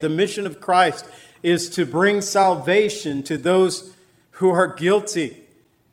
The 0.00 0.08
mission 0.08 0.46
of 0.46 0.60
Christ 0.60 1.04
is 1.42 1.68
to 1.70 1.84
bring 1.84 2.22
salvation 2.22 3.22
to 3.24 3.36
those 3.36 3.94
who 4.32 4.48
are 4.48 4.66
guilty 4.66 5.44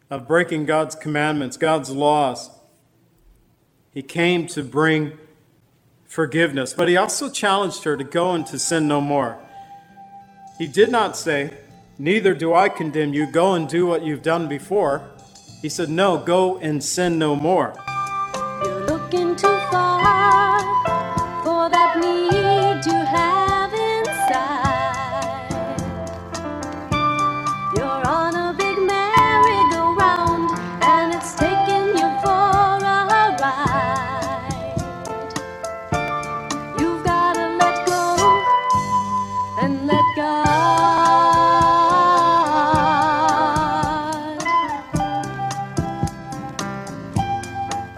of 0.10 0.28
breaking 0.28 0.66
God's 0.66 0.96
commandments, 0.96 1.58
God's 1.58 1.90
laws. 1.90 2.50
He 3.94 4.02
came 4.02 4.48
to 4.48 4.64
bring 4.64 5.18
forgiveness, 6.06 6.74
but 6.74 6.88
he 6.88 6.96
also 6.96 7.30
challenged 7.30 7.84
her 7.84 7.98
to 7.98 8.04
go 8.06 8.32
and 8.32 8.46
to 8.48 8.58
sin 8.58 8.88
no 8.88 9.02
more. 9.02 9.38
He 10.58 10.68
did 10.68 10.90
not 10.90 11.18
say, 11.18 11.54
Neither 12.00 12.34
do 12.34 12.54
I 12.54 12.70
condemn 12.70 13.14
you, 13.14 13.30
go 13.30 13.56
and 13.56 13.68
do 13.68 13.88
what 13.88 14.04
you've 14.04 14.22
done 14.22 14.48
before. 14.48 15.10
He 15.62 15.68
said, 15.68 15.90
No, 15.90 16.18
go 16.18 16.58
and 16.60 16.82
sin 16.82 17.20
no 17.20 17.36
more. 17.36 17.74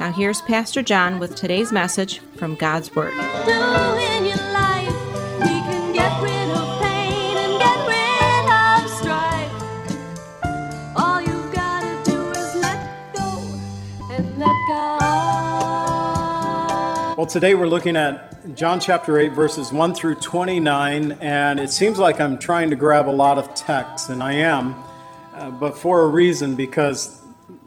Now, 0.00 0.10
here's 0.10 0.40
Pastor 0.40 0.82
John 0.82 1.20
with 1.20 1.36
today's 1.36 1.70
message 1.70 2.18
from 2.36 2.56
God's 2.56 2.92
Word. 2.96 3.12
do 3.12 3.52
in 3.52 4.24
your 4.24 4.34
life. 4.52 4.92
We 5.38 5.46
can 5.46 5.92
get 5.92 6.20
rid 6.20 6.50
of 6.50 6.82
pain 6.82 7.36
and 7.36 7.60
get 7.60 7.86
rid 7.86 8.50
of 8.50 8.90
strife. 8.90 9.52
All 10.96 11.20
you've 11.20 11.52
gotta 11.52 11.96
do 12.10 12.28
is 12.32 12.56
let 12.56 13.14
go 13.14 13.38
and 14.10 14.36
let 14.36 14.56
God. 14.68 14.98
Well, 17.16 17.26
today 17.26 17.54
we're 17.54 17.68
looking 17.68 17.96
at 17.96 18.56
John 18.56 18.80
chapter 18.80 19.16
8, 19.16 19.28
verses 19.32 19.72
1 19.72 19.94
through 19.94 20.16
29, 20.16 21.12
and 21.20 21.60
it 21.60 21.70
seems 21.70 22.00
like 22.00 22.20
I'm 22.20 22.36
trying 22.36 22.70
to 22.70 22.76
grab 22.76 23.08
a 23.08 23.14
lot 23.14 23.38
of 23.38 23.54
text, 23.54 24.10
and 24.10 24.24
I 24.24 24.32
am, 24.32 24.74
uh, 25.34 25.52
but 25.52 25.78
for 25.78 26.02
a 26.02 26.08
reason, 26.08 26.56
because 26.56 27.20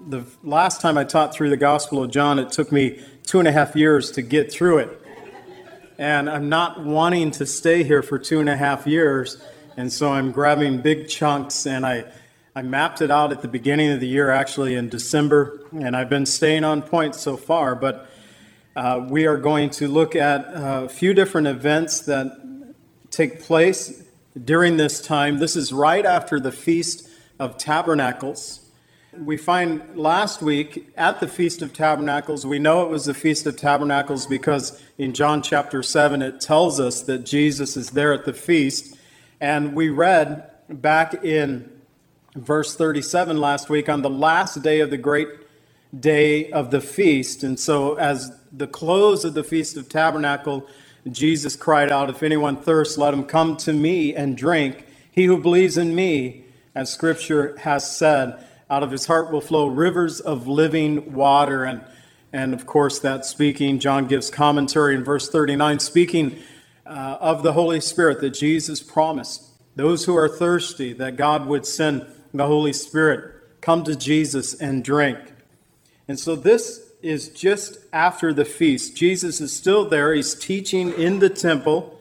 the 0.07 0.23
last 0.41 0.79
time 0.79 0.97
I 0.97 1.03
taught 1.03 1.33
through 1.33 1.49
the 1.49 1.57
Gospel 1.57 2.01
of 2.01 2.11
John, 2.11 2.39
it 2.39 2.49
took 2.51 2.71
me 2.71 3.03
two 3.23 3.39
and 3.39 3.47
a 3.47 3.51
half 3.51 3.75
years 3.75 4.11
to 4.11 4.21
get 4.21 4.51
through 4.51 4.77
it. 4.79 5.01
And 5.97 6.29
I'm 6.29 6.47
not 6.47 6.83
wanting 6.83 7.31
to 7.31 7.45
stay 7.45 7.83
here 7.83 8.01
for 8.01 8.17
two 8.17 8.39
and 8.39 8.47
a 8.47 8.55
half 8.55 8.87
years, 8.87 9.41
and 9.75 9.91
so 9.91 10.13
I'm 10.13 10.31
grabbing 10.31 10.81
big 10.81 11.09
chunks, 11.09 11.65
and 11.65 11.85
I, 11.85 12.05
I 12.55 12.61
mapped 12.61 13.01
it 13.01 13.11
out 13.11 13.33
at 13.33 13.41
the 13.41 13.47
beginning 13.49 13.91
of 13.91 13.99
the 13.99 14.07
year, 14.07 14.29
actually 14.29 14.75
in 14.75 14.87
December, 14.87 15.59
and 15.73 15.95
I've 15.95 16.09
been 16.09 16.25
staying 16.25 16.63
on 16.63 16.83
point 16.83 17.15
so 17.15 17.35
far, 17.35 17.75
but 17.75 18.09
uh, 18.75 19.05
we 19.09 19.25
are 19.25 19.37
going 19.37 19.71
to 19.71 19.87
look 19.87 20.15
at 20.15 20.45
a 20.53 20.87
few 20.87 21.13
different 21.13 21.47
events 21.47 22.01
that 22.01 22.31
take 23.09 23.41
place 23.41 24.03
during 24.41 24.77
this 24.77 25.01
time. 25.01 25.39
This 25.39 25.55
is 25.55 25.73
right 25.73 26.05
after 26.05 26.39
the 26.39 26.51
Feast 26.51 27.09
of 27.39 27.57
Tabernacles. 27.57 28.66
We 29.19 29.37
find 29.37 29.97
last 29.97 30.41
week 30.43 30.89
at 30.95 31.19
the 31.19 31.27
Feast 31.27 31.61
of 31.63 31.73
Tabernacles, 31.73 32.45
we 32.45 32.59
know 32.59 32.83
it 32.83 32.89
was 32.89 33.05
the 33.05 33.13
Feast 33.13 33.47
of 33.47 33.55
Tabernacles 33.55 34.27
because 34.27 34.81
in 34.97 35.13
John 35.13 35.41
chapter 35.41 35.81
7 35.81 36.21
it 36.21 36.39
tells 36.39 36.79
us 36.79 37.01
that 37.01 37.25
Jesus 37.25 37.75
is 37.75 37.91
there 37.91 38.13
at 38.13 38.25
the 38.25 38.33
feast. 38.33 38.95
And 39.41 39.73
we 39.73 39.89
read 39.89 40.49
back 40.69 41.23
in 41.23 41.71
verse 42.35 42.75
37 42.75 43.37
last 43.37 43.69
week 43.69 43.89
on 43.89 44.03
the 44.03 44.09
last 44.09 44.61
day 44.61 44.81
of 44.81 44.91
the 44.91 44.97
great 44.97 45.29
day 45.99 46.51
of 46.51 46.69
the 46.69 46.81
feast. 46.81 47.43
And 47.43 47.59
so, 47.59 47.95
as 47.95 48.31
the 48.51 48.67
close 48.67 49.25
of 49.25 49.33
the 49.33 49.43
Feast 49.43 49.77
of 49.77 49.89
Tabernacle, 49.89 50.67
Jesus 51.09 51.55
cried 51.55 51.91
out, 51.91 52.09
If 52.09 52.21
anyone 52.21 52.57
thirsts, 52.57 52.97
let 52.97 53.13
him 53.13 53.23
come 53.23 53.57
to 53.57 53.73
me 53.73 54.13
and 54.13 54.37
drink. 54.37 54.85
He 55.11 55.25
who 55.25 55.41
believes 55.41 55.77
in 55.77 55.95
me, 55.95 56.43
as 56.75 56.91
scripture 56.91 57.57
has 57.59 57.89
said, 57.89 58.43
out 58.69 58.83
of 58.83 58.91
his 58.91 59.05
heart 59.05 59.31
will 59.31 59.41
flow 59.41 59.67
rivers 59.67 60.19
of 60.19 60.47
living 60.47 61.13
water. 61.13 61.63
And, 61.63 61.81
and 62.33 62.53
of 62.53 62.65
course, 62.65 62.99
that 62.99 63.25
speaking, 63.25 63.79
John 63.79 64.07
gives 64.07 64.29
commentary 64.29 64.95
in 64.95 65.03
verse 65.03 65.29
39, 65.29 65.79
speaking 65.79 66.37
uh, 66.85 67.17
of 67.19 67.43
the 67.43 67.53
Holy 67.53 67.81
Spirit 67.81 68.21
that 68.21 68.31
Jesus 68.31 68.81
promised. 68.81 69.43
Those 69.75 70.05
who 70.05 70.15
are 70.15 70.29
thirsty, 70.29 70.93
that 70.93 71.17
God 71.17 71.45
would 71.45 71.65
send 71.65 72.05
the 72.33 72.47
Holy 72.47 72.73
Spirit, 72.73 73.61
come 73.61 73.83
to 73.83 73.95
Jesus 73.95 74.53
and 74.53 74.83
drink. 74.83 75.17
And 76.07 76.19
so 76.19 76.35
this 76.35 76.91
is 77.01 77.29
just 77.29 77.77
after 77.93 78.33
the 78.33 78.45
feast. 78.45 78.95
Jesus 78.95 79.39
is 79.39 79.53
still 79.53 79.87
there. 79.87 80.13
He's 80.13 80.33
teaching 80.33 80.93
in 80.93 81.19
the 81.19 81.29
temple. 81.29 81.96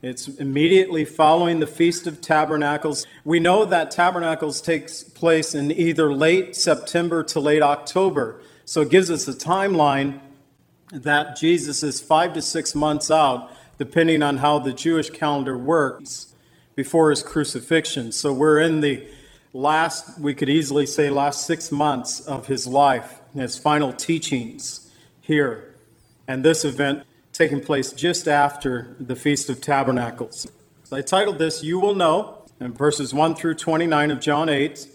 It's 0.00 0.28
immediately 0.28 1.04
following 1.04 1.58
the 1.58 1.66
Feast 1.66 2.06
of 2.06 2.20
Tabernacles. 2.20 3.04
We 3.24 3.40
know 3.40 3.64
that 3.64 3.90
Tabernacles 3.90 4.60
takes 4.60 5.02
place 5.02 5.56
in 5.56 5.72
either 5.72 6.14
late 6.14 6.54
September 6.54 7.24
to 7.24 7.40
late 7.40 7.62
October. 7.62 8.40
So 8.64 8.82
it 8.82 8.90
gives 8.90 9.10
us 9.10 9.26
a 9.26 9.32
timeline 9.32 10.20
that 10.92 11.36
Jesus 11.36 11.82
is 11.82 12.00
five 12.00 12.32
to 12.34 12.42
six 12.42 12.76
months 12.76 13.10
out, 13.10 13.50
depending 13.76 14.22
on 14.22 14.36
how 14.36 14.60
the 14.60 14.72
Jewish 14.72 15.10
calendar 15.10 15.58
works, 15.58 16.32
before 16.76 17.10
his 17.10 17.24
crucifixion. 17.24 18.12
So 18.12 18.32
we're 18.32 18.60
in 18.60 18.80
the 18.80 19.04
last, 19.52 20.16
we 20.20 20.32
could 20.32 20.48
easily 20.48 20.86
say, 20.86 21.10
last 21.10 21.44
six 21.44 21.72
months 21.72 22.20
of 22.20 22.46
his 22.46 22.68
life, 22.68 23.18
his 23.34 23.58
final 23.58 23.92
teachings 23.92 24.88
here. 25.20 25.74
And 26.28 26.44
this 26.44 26.64
event 26.64 27.02
taking 27.38 27.60
place 27.60 27.92
just 27.92 28.26
after 28.26 28.96
the 28.98 29.14
Feast 29.14 29.48
of 29.48 29.60
Tabernacles. 29.60 30.48
So 30.82 30.96
I 30.96 31.02
titled 31.02 31.38
this, 31.38 31.62
You 31.62 31.78
Will 31.78 31.94
Know, 31.94 32.42
in 32.58 32.72
verses 32.72 33.14
1 33.14 33.36
through 33.36 33.54
29 33.54 34.10
of 34.10 34.18
John 34.18 34.48
8, 34.48 34.88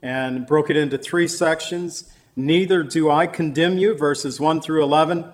and 0.00 0.46
broke 0.46 0.70
it 0.70 0.76
into 0.76 0.96
three 0.96 1.26
sections. 1.26 2.08
Neither 2.36 2.84
do 2.84 3.10
I 3.10 3.26
condemn 3.26 3.78
you, 3.78 3.96
verses 3.96 4.38
1 4.38 4.60
through 4.60 4.84
11. 4.84 5.24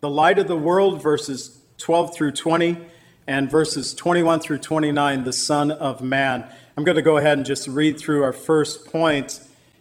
The 0.00 0.08
light 0.08 0.38
of 0.38 0.48
the 0.48 0.56
world, 0.56 1.02
verses 1.02 1.60
12 1.76 2.14
through 2.14 2.32
20, 2.32 2.78
and 3.26 3.50
verses 3.50 3.92
21 3.92 4.40
through 4.40 4.58
29, 4.58 5.24
the 5.24 5.32
Son 5.32 5.70
of 5.72 6.00
Man. 6.00 6.48
I'm 6.74 6.84
going 6.84 6.96
to 6.96 7.02
go 7.02 7.18
ahead 7.18 7.36
and 7.36 7.46
just 7.46 7.68
read 7.68 7.98
through 7.98 8.22
our 8.22 8.32
first 8.32 8.86
point. 8.86 9.40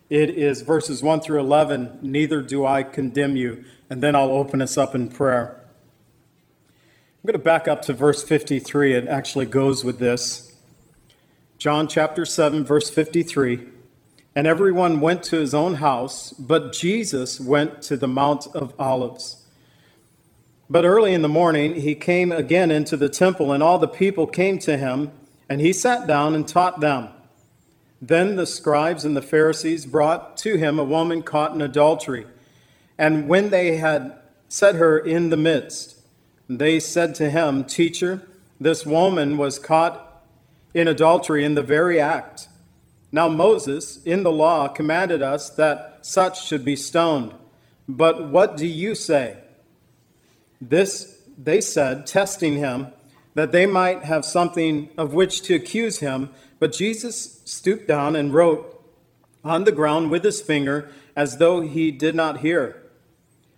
It 0.09 0.29
is 0.31 0.61
verses 0.61 1.01
1 1.01 1.21
through 1.21 1.39
11. 1.39 1.99
Neither 2.01 2.41
do 2.41 2.65
I 2.65 2.83
condemn 2.83 3.37
you. 3.37 3.63
And 3.89 4.03
then 4.03 4.13
I'll 4.13 4.31
open 4.31 4.61
us 4.61 4.77
up 4.77 4.93
in 4.93 5.07
prayer. 5.07 5.62
I'm 7.23 7.27
going 7.27 7.39
to 7.39 7.45
back 7.45 7.69
up 7.69 7.81
to 7.83 7.93
verse 7.93 8.21
53. 8.21 8.95
It 8.95 9.07
actually 9.07 9.45
goes 9.45 9.85
with 9.85 9.97
this. 9.97 10.53
John 11.57 11.87
chapter 11.87 12.25
7, 12.25 12.65
verse 12.65 12.89
53. 12.89 13.65
And 14.35 14.45
everyone 14.45 14.99
went 14.99 15.23
to 15.23 15.37
his 15.37 15.53
own 15.53 15.75
house, 15.75 16.33
but 16.33 16.73
Jesus 16.73 17.39
went 17.39 17.81
to 17.83 17.95
the 17.95 18.09
Mount 18.09 18.47
of 18.47 18.73
Olives. 18.77 19.41
But 20.69 20.83
early 20.83 21.13
in 21.13 21.21
the 21.21 21.29
morning, 21.29 21.75
he 21.75 21.95
came 21.95 22.33
again 22.33 22.71
into 22.71 22.97
the 22.97 23.07
temple, 23.07 23.53
and 23.53 23.63
all 23.63 23.79
the 23.79 23.87
people 23.87 24.27
came 24.27 24.59
to 24.59 24.75
him, 24.75 25.09
and 25.47 25.61
he 25.61 25.71
sat 25.71 26.05
down 26.05 26.35
and 26.35 26.45
taught 26.45 26.81
them. 26.81 27.07
Then 28.01 28.35
the 28.35 28.45
scribes 28.45 29.05
and 29.05 29.15
the 29.15 29.21
Pharisees 29.21 29.85
brought 29.85 30.35
to 30.39 30.57
him 30.57 30.77
a 30.77 30.83
woman 30.83 31.23
caught 31.23 31.53
in 31.53 31.61
adultery. 31.61 32.25
And 32.97 33.29
when 33.29 33.49
they 33.49 33.77
had 33.77 34.19
set 34.49 34.75
her 34.75 34.99
in 34.99 35.29
the 35.29 35.37
midst, 35.37 35.92
they 36.49 36.79
said 36.79 37.15
to 37.15 37.29
him, 37.29 37.63
Teacher, 37.63 38.27
this 38.59 38.85
woman 38.85 39.37
was 39.37 39.59
caught 39.59 40.23
in 40.73 40.87
adultery 40.87 41.43
in 41.43 41.55
the 41.55 41.63
very 41.63 41.99
act. 41.99 42.47
Now 43.11 43.29
Moses, 43.29 44.01
in 44.03 44.23
the 44.23 44.31
law, 44.31 44.67
commanded 44.67 45.21
us 45.21 45.49
that 45.51 45.99
such 46.01 46.45
should 46.45 46.65
be 46.65 46.75
stoned. 46.75 47.33
But 47.87 48.29
what 48.29 48.57
do 48.57 48.65
you 48.65 48.95
say? 48.95 49.37
This 50.59 51.21
they 51.37 51.61
said, 51.61 52.05
testing 52.05 52.57
him, 52.57 52.87
that 53.33 53.51
they 53.51 53.65
might 53.65 54.03
have 54.03 54.25
something 54.25 54.89
of 54.97 55.13
which 55.13 55.41
to 55.43 55.55
accuse 55.55 55.99
him. 55.99 56.29
But 56.59 56.73
Jesus 56.73 57.41
stooped 57.45 57.87
down 57.87 58.15
and 58.15 58.33
wrote 58.33 58.69
on 59.43 59.63
the 59.63 59.71
ground 59.71 60.11
with 60.11 60.23
his 60.23 60.41
finger 60.41 60.89
as 61.15 61.37
though 61.37 61.61
he 61.61 61.91
did 61.91 62.15
not 62.15 62.39
hear. 62.39 62.82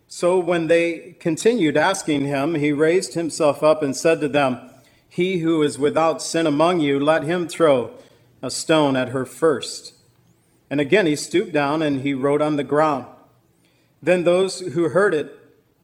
So 0.07 0.39
when 0.39 0.67
they 0.67 1.15
continued 1.19 1.77
asking 1.77 2.25
him, 2.25 2.55
he 2.55 2.71
raised 2.71 3.15
himself 3.15 3.63
up 3.63 3.81
and 3.81 3.95
said 3.95 4.21
to 4.21 4.27
them, 4.27 4.69
He 5.09 5.39
who 5.39 5.61
is 5.63 5.79
without 5.79 6.21
sin 6.21 6.47
among 6.47 6.79
you, 6.79 6.99
let 6.99 7.23
him 7.23 7.47
throw 7.47 7.91
a 8.41 8.51
stone 8.51 8.95
at 8.95 9.09
her 9.09 9.25
first. 9.25 9.93
And 10.69 10.79
again 10.79 11.05
he 11.05 11.15
stooped 11.15 11.51
down 11.51 11.81
and 11.81 12.01
he 12.01 12.13
wrote 12.13 12.41
on 12.41 12.55
the 12.55 12.63
ground. 12.63 13.05
Then 14.01 14.23
those 14.23 14.59
who 14.59 14.89
heard 14.89 15.13
it, 15.13 15.35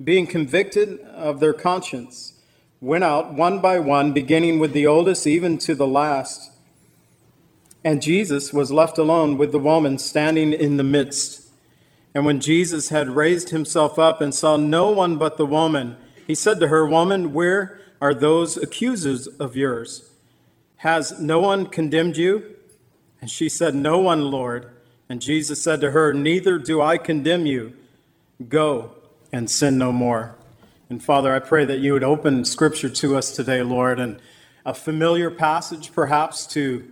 being 0.04 0.28
convicted 0.28 1.00
of 1.02 1.40
their 1.40 1.54
conscience, 1.54 2.34
went 2.80 3.04
out 3.04 3.34
one 3.34 3.60
by 3.60 3.80
one, 3.80 4.14
beginning 4.14 4.60
with 4.60 4.74
the 4.74 4.88
oldest 4.88 5.28
even 5.28 5.58
to 5.60 5.76
the 5.76 5.88
last. 5.88 6.52
And 7.84 8.02
Jesus 8.02 8.54
was 8.54 8.72
left 8.72 8.98
alone 8.98 9.38
with 9.38 9.52
the 9.52 9.60
woman 9.60 9.98
standing 9.98 10.54
in 10.54 10.78
the 10.78 10.84
midst. 10.84 11.41
And 12.14 12.26
when 12.26 12.40
Jesus 12.40 12.90
had 12.90 13.10
raised 13.10 13.50
himself 13.50 13.98
up 13.98 14.22
and 14.22 14.34
saw 14.34 14.58
no 14.58 14.92
one 14.92 15.18
but 15.18 15.38
the 15.38 15.46
woman, 15.46 15.96
he 16.28 16.36
said 16.36 16.60
to 16.60 16.68
her, 16.68 16.86
Woman, 16.86 17.34
where 17.34 17.80
are 18.02 18.14
those 18.14 18.58
accusers 18.58 19.28
of 19.28 19.56
yours? 19.56 20.10
Has 20.78 21.20
no 21.20 21.40
one 21.40 21.68
condemned 21.68 22.18
you? 22.18 22.56
And 23.22 23.30
she 23.30 23.48
said, 23.48 23.76
No 23.76 24.00
one, 24.00 24.32
Lord. 24.32 24.72
And 25.08 25.22
Jesus 25.22 25.62
said 25.62 25.82
to 25.82 25.92
her, 25.92 26.14
Neither 26.14 26.58
do 26.58 26.82
I 26.82 26.98
condemn 26.98 27.46
you. 27.46 27.74
Go 28.50 28.96
and 29.32 29.50
sin 29.50 29.78
no 29.78 29.92
more. 29.92 30.36
And 30.90 31.02
Father, 31.02 31.34
I 31.34 31.40
pray 31.40 31.64
that 31.66 31.80
you 31.80 31.94
would 31.94 32.04
open 32.04 32.44
scripture 32.44 32.90
to 32.90 33.16
us 33.16 33.34
today, 33.34 33.62
Lord, 33.62 34.00
and 34.00 34.20
a 34.66 34.74
familiar 34.74 35.32
passage 35.32 35.94
perhaps 35.94 36.46
to 36.48 36.90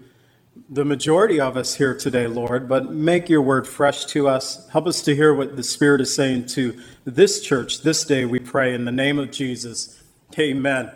the 0.68 0.86
majority 0.86 1.40
of 1.40 1.56
us 1.56 1.76
here 1.76 1.96
today, 1.96 2.28
Lord, 2.28 2.68
but 2.68 2.92
make 2.92 3.30
your 3.30 3.42
word 3.42 3.68
fresh 3.68 4.06
to 4.06 4.28
us. 4.28 4.68
Help 4.70 4.88
us 4.88 5.02
to 5.04 5.16
hear 5.16 5.34
what 5.34 5.56
the 5.56 5.64
Spirit 5.64 6.02
is 6.02 6.14
saying 6.14 6.48
to 6.48 6.80
this 7.06 7.42
church 7.42 7.82
this 7.82 8.04
day, 8.04 8.26
we 8.26 8.40
pray, 8.40 8.74
in 8.74 8.86
the 8.86 8.92
name 8.92 9.20
of 9.20 9.32
Jesus. 9.32 10.02
Amen. 10.38 10.92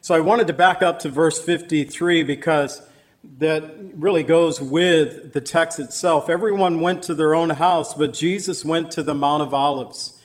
So 0.00 0.14
I 0.14 0.20
wanted 0.20 0.46
to 0.48 0.52
back 0.52 0.82
up 0.82 0.98
to 1.00 1.08
verse 1.08 1.40
53 1.40 2.22
because 2.24 2.82
that 3.38 3.74
really 3.94 4.22
goes 4.22 4.60
with 4.60 5.32
the 5.32 5.40
text 5.40 5.78
itself. 5.78 6.28
Everyone 6.28 6.80
went 6.80 7.02
to 7.04 7.14
their 7.14 7.34
own 7.34 7.50
house, 7.50 7.94
but 7.94 8.12
Jesus 8.12 8.64
went 8.64 8.90
to 8.92 9.02
the 9.02 9.14
Mount 9.14 9.42
of 9.42 9.54
Olives. 9.54 10.20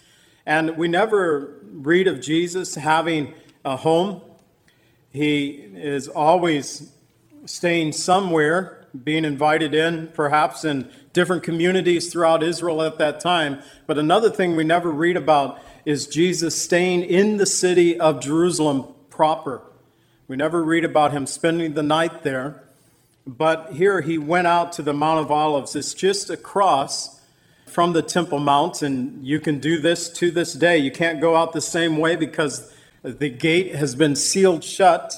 And 0.45 0.77
we 0.77 0.87
never 0.87 1.59
read 1.63 2.07
of 2.07 2.21
Jesus 2.21 2.75
having 2.75 3.33
a 3.63 3.75
home. 3.75 4.21
He 5.11 5.49
is 5.49 6.07
always 6.07 6.91
staying 7.45 7.93
somewhere, 7.93 8.85
being 9.03 9.25
invited 9.25 9.73
in, 9.73 10.07
perhaps 10.07 10.63
in 10.65 10.89
different 11.13 11.43
communities 11.43 12.11
throughout 12.11 12.43
Israel 12.43 12.81
at 12.81 12.97
that 12.97 13.19
time. 13.19 13.59
But 13.87 13.97
another 13.97 14.29
thing 14.29 14.55
we 14.55 14.63
never 14.63 14.91
read 14.91 15.17
about 15.17 15.59
is 15.85 16.07
Jesus 16.07 16.61
staying 16.61 17.03
in 17.03 17.37
the 17.37 17.45
city 17.45 17.99
of 17.99 18.19
Jerusalem 18.19 18.93
proper. 19.09 19.61
We 20.27 20.35
never 20.35 20.63
read 20.63 20.83
about 20.83 21.11
him 21.11 21.25
spending 21.25 21.73
the 21.73 21.83
night 21.83 22.23
there. 22.23 22.63
But 23.27 23.73
here 23.73 24.01
he 24.01 24.17
went 24.17 24.47
out 24.47 24.71
to 24.73 24.81
the 24.81 24.93
Mount 24.93 25.19
of 25.19 25.31
Olives. 25.31 25.75
It's 25.75 25.93
just 25.93 26.29
across 26.29 27.21
from 27.65 27.93
the 27.93 28.01
Temple 28.01 28.39
Mount, 28.39 28.81
and 28.81 29.25
you 29.25 29.39
can 29.39 29.59
do 29.59 29.79
this 29.79 30.09
to 30.09 30.31
this 30.31 30.53
day. 30.53 30.77
You 30.77 30.91
can't 30.91 31.19
go 31.19 31.35
out 31.35 31.53
the 31.53 31.61
same 31.61 31.97
way 31.97 32.15
because 32.15 32.71
the 33.03 33.29
gate 33.29 33.75
has 33.75 33.95
been 33.95 34.15
sealed 34.15 34.63
shut 34.63 35.13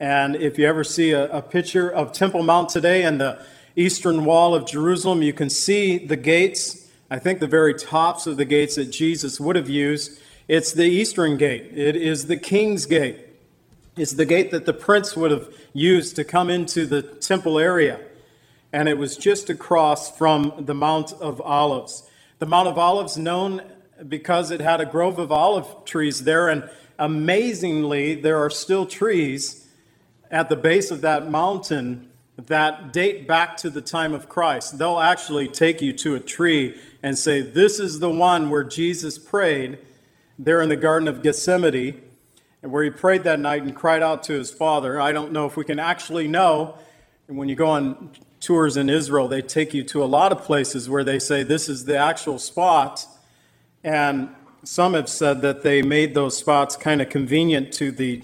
and 0.00 0.34
if 0.34 0.58
you 0.58 0.66
ever 0.66 0.82
see 0.82 1.12
a, 1.12 1.30
a, 1.30 1.42
picture 1.42 1.90
of 1.90 2.12
Temple 2.12 2.42
Mount 2.42 2.70
today 2.70 3.02
and 3.02 3.20
the 3.20 3.38
eastern 3.76 4.24
wall 4.24 4.54
of 4.54 4.66
Jerusalem, 4.66 5.20
you 5.20 5.34
can 5.34 5.50
see 5.50 5.98
the 5.98 6.16
gates. 6.16 6.88
I 7.10 7.18
think 7.18 7.38
the 7.38 7.46
very 7.46 7.74
tops 7.74 8.26
of 8.26 8.38
the 8.38 8.46
gates 8.46 8.76
that 8.76 8.86
Jesus 8.86 9.38
would 9.38 9.56
have 9.56 9.68
used. 9.68 10.18
It's 10.48 10.72
the 10.72 10.86
eastern 10.86 11.36
gate, 11.36 11.76
it 11.76 11.96
is 11.96 12.26
the 12.26 12.38
king's 12.38 12.86
gate. 12.86 13.26
It's 13.96 14.12
the 14.12 14.24
gate 14.24 14.52
that 14.52 14.64
the 14.64 14.72
prince 14.72 15.14
would 15.14 15.30
have 15.30 15.52
used 15.74 16.16
to 16.16 16.24
come 16.24 16.48
into 16.48 16.86
the 16.86 17.02
temple 17.02 17.58
area. 17.58 18.00
And 18.72 18.88
it 18.88 18.96
was 18.96 19.16
just 19.16 19.50
across 19.50 20.16
from 20.16 20.54
the 20.60 20.74
Mount 20.74 21.12
of 21.12 21.42
Olives. 21.42 22.08
The 22.38 22.46
Mount 22.46 22.68
of 22.68 22.78
Olives, 22.78 23.18
known 23.18 23.60
because 24.08 24.50
it 24.50 24.60
had 24.60 24.80
a 24.80 24.86
grove 24.86 25.18
of 25.18 25.30
olive 25.30 25.84
trees 25.84 26.24
there, 26.24 26.48
and 26.48 26.70
amazingly, 26.98 28.14
there 28.14 28.38
are 28.38 28.48
still 28.48 28.86
trees 28.86 29.66
at 30.30 30.48
the 30.48 30.56
base 30.56 30.90
of 30.90 31.00
that 31.00 31.30
mountain 31.30 32.10
that 32.46 32.92
date 32.92 33.26
back 33.26 33.56
to 33.58 33.70
the 33.70 33.80
time 33.80 34.14
of 34.14 34.28
Christ. 34.28 34.78
They'll 34.78 35.00
actually 35.00 35.48
take 35.48 35.82
you 35.82 35.92
to 35.94 36.14
a 36.14 36.20
tree 36.20 36.78
and 37.02 37.18
say, 37.18 37.42
This 37.42 37.78
is 37.78 37.98
the 37.98 38.10
one 38.10 38.50
where 38.50 38.64
Jesus 38.64 39.18
prayed 39.18 39.78
there 40.38 40.62
in 40.62 40.68
the 40.68 40.76
Garden 40.76 41.08
of 41.08 41.22
Gethsemane, 41.22 42.00
and 42.62 42.72
where 42.72 42.82
he 42.82 42.90
prayed 42.90 43.24
that 43.24 43.40
night 43.40 43.62
and 43.62 43.74
cried 43.74 44.02
out 44.02 44.22
to 44.24 44.34
his 44.34 44.50
Father. 44.50 45.00
I 45.00 45.12
don't 45.12 45.32
know 45.32 45.46
if 45.46 45.56
we 45.56 45.64
can 45.64 45.78
actually 45.78 46.28
know. 46.28 46.76
And 47.28 47.36
when 47.36 47.48
you 47.48 47.56
go 47.56 47.68
on 47.68 48.10
tours 48.40 48.76
in 48.76 48.88
Israel, 48.88 49.28
they 49.28 49.42
take 49.42 49.74
you 49.74 49.84
to 49.84 50.02
a 50.02 50.06
lot 50.06 50.32
of 50.32 50.42
places 50.42 50.88
where 50.88 51.04
they 51.04 51.18
say, 51.18 51.42
This 51.42 51.68
is 51.68 51.84
the 51.84 51.98
actual 51.98 52.38
spot. 52.38 53.06
And 53.84 54.30
some 54.62 54.94
have 54.94 55.08
said 55.08 55.42
that 55.42 55.62
they 55.62 55.82
made 55.82 56.14
those 56.14 56.36
spots 56.36 56.76
kind 56.76 57.00
of 57.00 57.08
convenient 57.08 57.72
to 57.74 57.90
the 57.90 58.22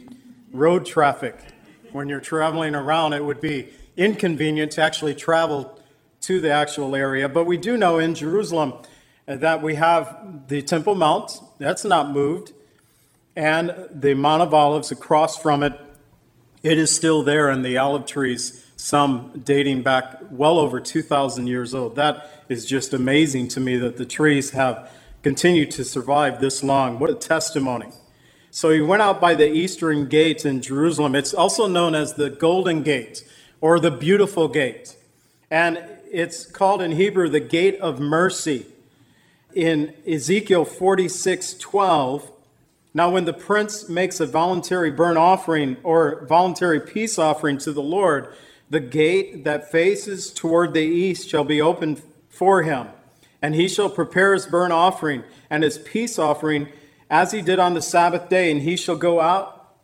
road 0.53 0.87
traffic 0.87 1.35
when 1.97 2.09
you're 2.09 2.21
traveling 2.21 2.75
around, 2.75 3.15
it 3.15 3.25
would 3.25 3.41
be 3.41 3.69
inconvenient 3.97 4.73
to 4.73 4.83
actually 4.83 5.15
travel 5.15 5.81
to 6.21 6.41
the 6.41 6.51
actual 6.51 6.95
area. 6.95 7.29
But 7.29 7.45
we 7.45 7.57
do 7.57 7.77
know 7.77 7.99
in 7.99 8.15
Jerusalem 8.15 8.75
uh, 9.27 9.37
that 9.37 9.63
we 9.63 9.75
have 9.77 10.47
the 10.49 10.63
Temple 10.63 10.95
Mount, 10.95 11.41
that's 11.59 11.85
not 11.85 12.11
moved, 12.11 12.53
and 13.35 13.75
the 13.91 14.15
Mount 14.15 14.43
of 14.43 14.55
Olives 14.55 14.93
across 14.93 15.39
from 15.39 15.63
it, 15.63 15.73
it 16.63 16.79
is 16.79 16.95
still 16.95 17.23
there, 17.23 17.49
and 17.49 17.65
the 17.65 17.79
olive 17.79 18.07
trees, 18.07 18.65
some 18.77 19.43
dating 19.45 19.83
back 19.83 20.21
well 20.31 20.59
over 20.59 20.81
2,000 20.81 21.47
years 21.47 21.75
old. 21.75 21.97
That 21.97 22.31
is 22.49 22.67
just 22.67 22.93
amazing 22.93 23.49
to 23.49 23.61
me 23.61 23.77
that 23.77 23.97
the 23.97 24.07
trees 24.07 24.51
have 24.51 24.91
continued 25.23 25.71
to 25.73 25.85
survive 25.85 26.41
this 26.41 26.63
long. 26.63 26.99
What 26.99 27.11
a 27.11 27.15
testimony. 27.15 27.89
So 28.51 28.71
he 28.71 28.81
went 28.81 29.03
out 29.03 29.21
by 29.21 29.35
the 29.35 29.51
eastern 29.51 30.07
gate 30.07 30.45
in 30.45 30.63
Jerusalem. 30.63 31.15
It's 31.15 31.35
also 31.35 31.67
known 31.67 31.95
as 31.95 32.15
the 32.15 32.31
Golden 32.31 32.83
Gate 32.83 33.25
or 33.61 33.79
the 33.79 33.91
Beautiful 33.91 34.49
Gate. 34.49 34.97
And 35.51 35.83
it's 36.11 36.47
called 36.47 36.81
in 36.81 36.93
Hebrew 36.93 37.29
the 37.29 37.41
Gate 37.41 37.79
of 37.81 38.01
Mercy. 38.01 38.67
In 39.55 39.95
Ezekiel 40.07 40.65
46 40.65 41.55
12, 41.55 42.31
now 42.95 43.11
when 43.11 43.27
the 43.27 43.33
prince 43.33 43.89
makes 43.89 44.21
a 44.21 44.27
voluntary 44.27 44.91
burnt 44.91 45.19
offering 45.19 45.77
or 45.83 46.25
voluntary 46.27 46.81
peace 46.81 47.19
offering 47.19 47.59
to 47.59 47.73
the 47.73 47.83
Lord, 47.83 48.33
the 48.71 48.81
gate 48.81 49.45
that 49.45 49.71
faces 49.71 50.33
toward 50.33 50.73
the 50.73 50.81
east 50.81 51.29
shall 51.29 51.45
be 51.45 51.61
opened 51.61 52.03
for 52.29 52.63
him, 52.63 52.89
and 53.41 53.55
he 53.55 53.69
shall 53.69 53.89
prepare 53.89 54.33
his 54.35 54.47
burnt 54.47 54.73
offering 54.73 55.25
and 55.51 55.63
his 55.63 55.79
peace 55.79 56.19
offering 56.19 56.69
as 57.11 57.33
he 57.33 57.43
did 57.43 57.59
on 57.59 57.75
the 57.75 57.83
Sabbath 57.83 58.29
day, 58.29 58.51
and 58.51 58.63
he 58.63 58.77
shall 58.77 58.97
go 58.97 59.21
out, 59.21 59.75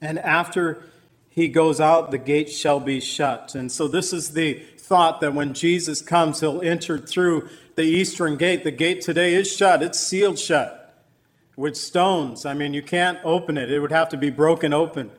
and 0.00 0.18
after 0.18 0.82
he 1.28 1.48
goes 1.48 1.80
out, 1.80 2.10
the 2.10 2.18
gate 2.18 2.50
shall 2.50 2.80
be 2.80 3.00
shut. 3.00 3.54
And 3.54 3.70
so, 3.70 3.88
this 3.88 4.12
is 4.12 4.32
the 4.32 4.54
thought 4.76 5.20
that 5.20 5.34
when 5.34 5.54
Jesus 5.54 6.00
comes, 6.00 6.40
he'll 6.40 6.62
enter 6.62 6.98
through 6.98 7.48
the 7.74 7.82
eastern 7.82 8.36
gate. 8.36 8.64
The 8.64 8.70
gate 8.70 9.02
today 9.02 9.34
is 9.34 9.54
shut, 9.54 9.82
it's 9.82 9.98
sealed 10.00 10.38
shut 10.38 11.04
with 11.56 11.76
stones. 11.76 12.46
I 12.46 12.54
mean, 12.54 12.72
you 12.72 12.82
can't 12.82 13.18
open 13.24 13.58
it, 13.58 13.70
it 13.70 13.80
would 13.80 13.92
have 13.92 14.08
to 14.10 14.16
be 14.16 14.30
broken 14.30 14.72
open. 14.72 15.10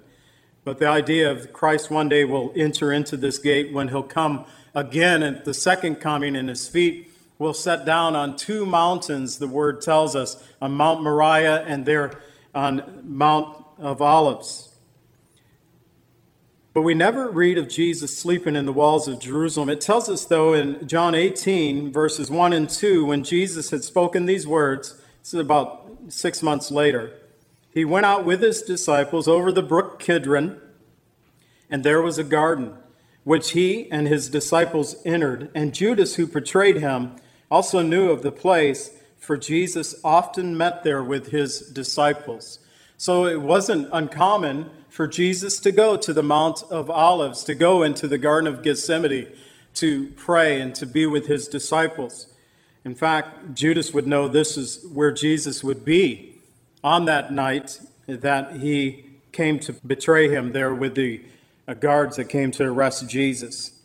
But 0.64 0.78
the 0.78 0.88
idea 0.88 1.32
of 1.32 1.54
Christ 1.54 1.90
one 1.90 2.10
day 2.10 2.26
will 2.26 2.52
enter 2.56 2.92
into 2.92 3.18
this 3.18 3.38
gate 3.38 3.74
when 3.74 3.88
he'll 3.88 4.04
come 4.04 4.46
again 4.76 5.24
at 5.24 5.46
the 5.46 5.54
second 5.54 5.96
coming, 5.96 6.36
and 6.36 6.50
his 6.50 6.68
feet 6.68 7.12
will 7.40 7.54
set 7.54 7.86
down 7.86 8.18
on 8.18 8.36
two 8.36 8.66
mountains, 8.66 9.40
the 9.40 9.48
word 9.48 9.82
tells 9.82 10.14
us, 10.16 10.44
on 10.62 10.74
Mount 10.74 11.02
Moriah 11.02 11.64
and 11.66 11.86
there 11.86 12.12
on 12.54 13.02
Mount 13.04 13.66
of 13.78 14.02
Olives. 14.02 14.76
But 16.74 16.82
we 16.82 16.94
never 16.94 17.30
read 17.30 17.58
of 17.58 17.70
Jesus 17.70 18.18
sleeping 18.18 18.56
in 18.56 18.66
the 18.66 18.74
walls 18.74 19.08
of 19.08 19.20
Jerusalem. 19.20 19.70
It 19.70 19.82
tells 19.82 20.10
us, 20.10 20.26
though, 20.26 20.54
in 20.54 20.86
John 20.88 21.16
18, 21.16 21.92
verses 21.92 22.30
1 22.30 22.54
and 22.54 22.70
2, 22.70 23.06
when 23.06 23.24
Jesus 23.24 23.72
had 23.72 23.84
spoken 23.84 24.26
these 24.26 24.46
words, 24.46 25.02
this 25.22 25.34
is 25.34 25.40
about 25.40 25.90
six 26.10 26.44
months 26.44 26.70
later, 26.70 27.14
he 27.74 27.86
went 27.86 28.06
out 28.06 28.26
with 28.26 28.42
his 28.42 28.62
disciples 28.62 29.28
over 29.28 29.52
the 29.52 29.64
brook 29.64 30.00
Kidron, 30.00 30.60
and 31.70 31.84
there 31.84 32.02
was 32.02 32.18
a 32.18 32.24
garden, 32.24 32.76
which 33.24 33.52
he 33.52 33.90
and 33.92 34.08
his 34.08 34.30
disciples 34.30 34.96
entered. 35.06 35.50
And 35.56 35.74
Judas, 35.74 36.16
who 36.16 36.28
betrayed 36.28 36.78
him, 36.78 37.16
also 37.50 37.82
knew 37.82 38.10
of 38.10 38.22
the 38.22 38.32
place, 38.32 38.92
for 39.18 39.38
Jesus 39.38 39.96
often 40.04 40.58
met 40.58 40.84
there 40.84 41.04
with 41.04 41.28
his 41.28 41.60
disciples. 41.60 42.60
So 42.98 43.26
it 43.26 43.42
wasn't 43.42 43.90
uncommon 43.92 44.70
for 44.90 45.08
Jesus 45.08 45.60
to 45.62 45.72
go 45.72 45.96
to 45.98 46.14
the 46.14 46.24
Mount 46.24 46.64
of 46.70 46.90
Olives, 46.90 47.44
to 47.46 47.56
go 47.56 47.84
into 47.84 48.08
the 48.08 48.18
Garden 48.18 48.52
of 48.52 48.64
Gethsemane 48.64 49.28
to 49.76 50.08
pray 50.16 50.60
and 50.60 50.76
to 50.76 50.86
be 50.86 51.06
with 51.06 51.28
his 51.28 51.48
disciples. 51.48 52.28
In 52.84 52.96
fact, 52.96 53.54
Judas 53.54 53.94
would 53.94 54.08
know 54.08 54.28
this 54.28 54.58
is 54.58 54.86
where 54.92 55.12
Jesus 55.12 55.64
would 55.64 55.86
be 55.86 56.36
on 56.84 57.06
that 57.06 57.32
night 57.32 57.80
that 58.08 58.58
he 58.58 59.06
came 59.32 59.60
to 59.60 59.74
betray 59.74 60.30
him 60.30 60.52
there 60.52 60.74
with 60.74 60.96
the 60.96 61.22
guards 61.80 62.16
that 62.16 62.26
came 62.26 62.52
to 62.52 62.66
arrest 62.66 63.08
Jesus. 63.08 63.79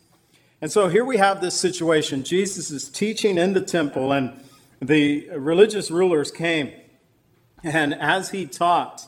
And 0.61 0.71
so 0.71 0.87
here 0.87 1.05
we 1.05 1.17
have 1.17 1.41
this 1.41 1.53
situation. 1.53 2.23
Jesus 2.23 2.71
is 2.71 2.89
teaching 2.89 3.37
in 3.37 3.53
the 3.53 3.61
temple, 3.61 4.11
and 4.11 4.33
the 4.81 5.29
religious 5.31 5.91
rulers 5.91 6.31
came. 6.31 6.71
And 7.63 7.93
as 7.93 8.29
he 8.29 8.45
taught, 8.45 9.05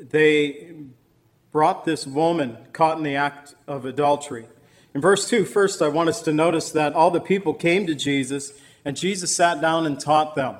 they 0.00 0.72
brought 1.52 1.84
this 1.84 2.06
woman 2.06 2.56
caught 2.72 2.96
in 2.96 3.04
the 3.04 3.16
act 3.16 3.54
of 3.66 3.84
adultery. 3.84 4.46
In 4.94 5.00
verse 5.00 5.28
2, 5.28 5.44
first, 5.44 5.82
I 5.82 5.88
want 5.88 6.08
us 6.08 6.22
to 6.22 6.32
notice 6.32 6.70
that 6.72 6.94
all 6.94 7.10
the 7.10 7.20
people 7.20 7.54
came 7.54 7.86
to 7.86 7.94
Jesus, 7.94 8.52
and 8.84 8.96
Jesus 8.96 9.34
sat 9.34 9.60
down 9.60 9.86
and 9.86 10.00
taught 10.00 10.34
them. 10.34 10.56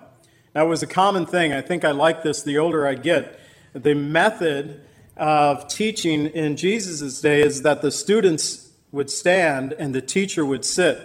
That 0.52 0.62
was 0.62 0.82
a 0.82 0.86
common 0.86 1.26
thing. 1.26 1.52
I 1.52 1.62
think 1.62 1.84
I 1.84 1.92
like 1.92 2.22
this 2.22 2.42
the 2.42 2.58
older 2.58 2.86
I 2.86 2.94
get. 2.94 3.40
The 3.72 3.94
method 3.94 4.82
of 5.16 5.68
teaching 5.68 6.26
in 6.26 6.56
Jesus' 6.56 7.20
day 7.20 7.40
is 7.40 7.62
that 7.62 7.82
the 7.82 7.90
students 7.90 8.69
would 8.92 9.10
stand 9.10 9.72
and 9.74 9.94
the 9.94 10.02
teacher 10.02 10.44
would 10.44 10.64
sit. 10.64 10.98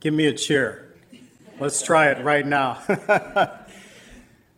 Give 0.00 0.14
me 0.14 0.26
a 0.26 0.32
chair. 0.32 0.94
Let's 1.58 1.82
try 1.82 2.10
it 2.10 2.22
right 2.22 2.46
now. 2.46 2.82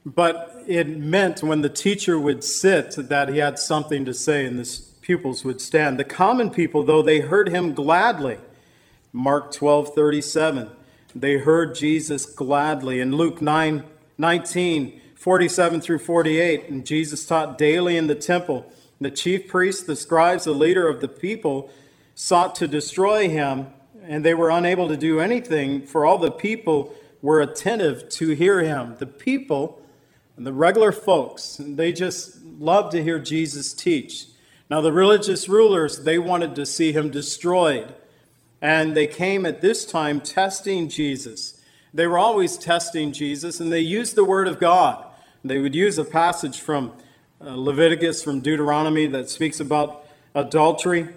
but 0.05 0.65
it 0.67 0.89
meant 0.89 1.43
when 1.43 1.63
the 1.63 1.69
teacher 1.69 2.19
would 2.19 2.43
sit 2.43 2.97
that 3.09 3.29
he 3.29 3.39
had 3.39 3.59
something 3.59 4.05
to 4.05 4.13
say 4.13 4.45
and 4.45 4.59
the 4.59 4.83
pupils 5.01 5.45
would 5.45 5.61
stand. 5.61 5.99
The 5.99 6.05
common 6.05 6.51
people, 6.51 6.83
though, 6.83 7.03
they 7.03 7.21
heard 7.21 7.49
him 7.49 7.73
gladly. 7.73 8.39
Mark 9.13 9.53
12 9.53 9.95
37. 9.95 10.71
They 11.15 11.39
heard 11.39 11.75
Jesus 11.75 12.27
gladly. 12.27 13.01
In 13.01 13.17
Luke 13.17 13.41
9 13.41 13.85
19, 14.19 15.01
47 15.15 15.81
through 15.81 16.01
48, 16.01 16.69
and 16.69 16.85
Jesus 16.85 17.25
taught 17.25 17.57
daily 17.57 17.97
in 17.97 18.09
the 18.09 18.15
temple. 18.15 18.71
The 19.01 19.11
chief 19.11 19.49
priests, 19.49 19.85
the 19.85 19.97
scribes, 19.97 20.45
the 20.45 20.53
leader 20.53 20.89
of 20.89 21.01
the 21.01 21.09
people 21.09 21.71
sought 22.15 22.55
to 22.57 22.67
destroy 22.67 23.29
him, 23.29 23.69
and 24.03 24.25
they 24.25 24.35
were 24.35 24.51
unable 24.51 24.89
to 24.89 24.97
do 24.97 25.21
anything, 25.21 25.83
for 25.83 26.05
all 26.05 26.19
the 26.19 26.31
people 26.31 26.95
were 27.23 27.41
attentive 27.41 28.09
to 28.09 28.31
hear 28.31 28.61
him. 28.61 28.97
The 28.99 29.07
people, 29.07 29.81
the 30.37 30.53
regular 30.53 30.93
folks, 30.93 31.61
they 31.61 31.93
just 31.93 32.43
loved 32.43 32.93
to 32.93 33.03
hear 33.03 33.19
Jesus 33.19 33.73
teach. 33.73 34.27
Now, 34.71 34.81
the 34.81 34.93
religious 34.93 35.49
rulers, 35.49 36.05
they 36.05 36.19
wanted 36.19 36.55
to 36.57 36.67
see 36.67 36.93
him 36.93 37.11
destroyed. 37.11 37.95
And 38.61 38.97
they 38.97 39.07
came 39.07 39.47
at 39.47 39.61
this 39.61 39.87
time 39.87 40.21
testing 40.21 40.89
Jesus. 40.89 41.61
They 41.95 42.07
were 42.07 42.19
always 42.19 42.59
testing 42.59 43.13
Jesus, 43.13 43.61
and 43.61 43.73
they 43.73 43.81
used 43.81 44.15
the 44.15 44.25
Word 44.25 44.49
of 44.49 44.59
God. 44.59 45.05
They 45.45 45.59
would 45.59 45.75
use 45.75 45.97
a 45.99 46.05
passage 46.05 46.61
from 46.61 46.93
uh, 47.41 47.55
Leviticus, 47.55 48.23
from 48.23 48.41
Deuteronomy, 48.41 49.07
that 49.07 49.31
speaks 49.31 49.61
about 49.61 50.05
adultery. 50.35 51.09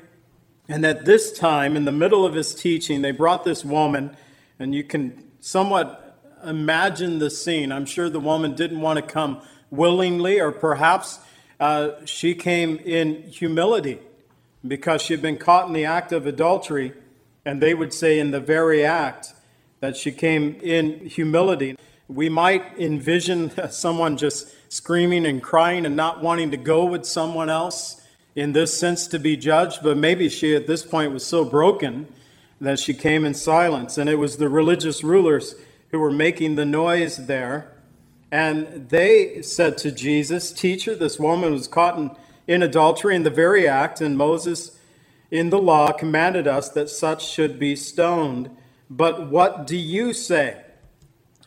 And 0.69 0.85
at 0.85 1.05
this 1.05 1.37
time, 1.37 1.75
in 1.75 1.85
the 1.85 1.91
middle 1.91 2.25
of 2.25 2.33
his 2.33 2.53
teaching, 2.53 3.01
they 3.01 3.11
brought 3.11 3.43
this 3.43 3.65
woman, 3.65 4.15
and 4.59 4.75
you 4.75 4.83
can 4.83 5.31
somewhat 5.39 6.19
imagine 6.45 7.19
the 7.19 7.29
scene. 7.29 7.71
I'm 7.71 7.85
sure 7.85 8.09
the 8.09 8.19
woman 8.19 8.55
didn't 8.55 8.81
want 8.81 8.97
to 8.97 9.01
come 9.01 9.41
willingly, 9.69 10.39
or 10.39 10.51
perhaps 10.51 11.19
uh, 11.59 12.05
she 12.05 12.35
came 12.35 12.77
in 12.77 13.23
humility 13.23 13.99
because 14.67 15.01
she 15.01 15.13
had 15.13 15.21
been 15.21 15.37
caught 15.37 15.67
in 15.67 15.73
the 15.73 15.85
act 15.85 16.11
of 16.11 16.27
adultery. 16.27 16.93
And 17.45 17.61
they 17.61 17.73
would 17.73 17.93
say, 17.93 18.19
in 18.19 18.29
the 18.29 18.39
very 18.39 18.85
act, 18.85 19.33
that 19.79 19.97
she 19.97 20.11
came 20.11 20.55
in 20.61 21.07
humility. 21.07 21.75
We 22.11 22.27
might 22.27 22.77
envision 22.77 23.51
someone 23.71 24.17
just 24.17 24.53
screaming 24.69 25.25
and 25.25 25.41
crying 25.41 25.85
and 25.85 25.95
not 25.95 26.21
wanting 26.21 26.51
to 26.51 26.57
go 26.57 26.85
with 26.85 27.05
someone 27.05 27.49
else 27.49 28.01
in 28.35 28.53
this 28.53 28.77
sense 28.77 29.07
to 29.07 29.19
be 29.19 29.37
judged, 29.37 29.79
but 29.83 29.97
maybe 29.97 30.29
she 30.29 30.55
at 30.55 30.67
this 30.67 30.83
point 30.83 31.13
was 31.13 31.25
so 31.25 31.45
broken 31.45 32.07
that 32.59 32.79
she 32.79 32.93
came 32.93 33.25
in 33.25 33.33
silence. 33.33 33.97
And 33.97 34.09
it 34.09 34.15
was 34.15 34.37
the 34.37 34.49
religious 34.49 35.03
rulers 35.03 35.55
who 35.91 35.99
were 35.99 36.11
making 36.11 36.55
the 36.55 36.65
noise 36.65 37.17
there. 37.27 37.71
And 38.31 38.89
they 38.89 39.41
said 39.41 39.77
to 39.79 39.91
Jesus, 39.91 40.51
Teacher, 40.51 40.95
this 40.95 41.19
woman 41.19 41.51
was 41.51 41.67
caught 41.67 41.97
in, 41.97 42.11
in 42.47 42.61
adultery 42.61 43.15
in 43.15 43.23
the 43.23 43.29
very 43.29 43.67
act, 43.67 43.99
and 43.99 44.17
Moses 44.17 44.77
in 45.29 45.49
the 45.49 45.59
law 45.59 45.91
commanded 45.91 46.47
us 46.47 46.69
that 46.69 46.89
such 46.89 47.25
should 47.25 47.57
be 47.57 47.75
stoned. 47.75 48.49
But 48.89 49.29
what 49.29 49.65
do 49.65 49.77
you 49.77 50.13
say? 50.13 50.61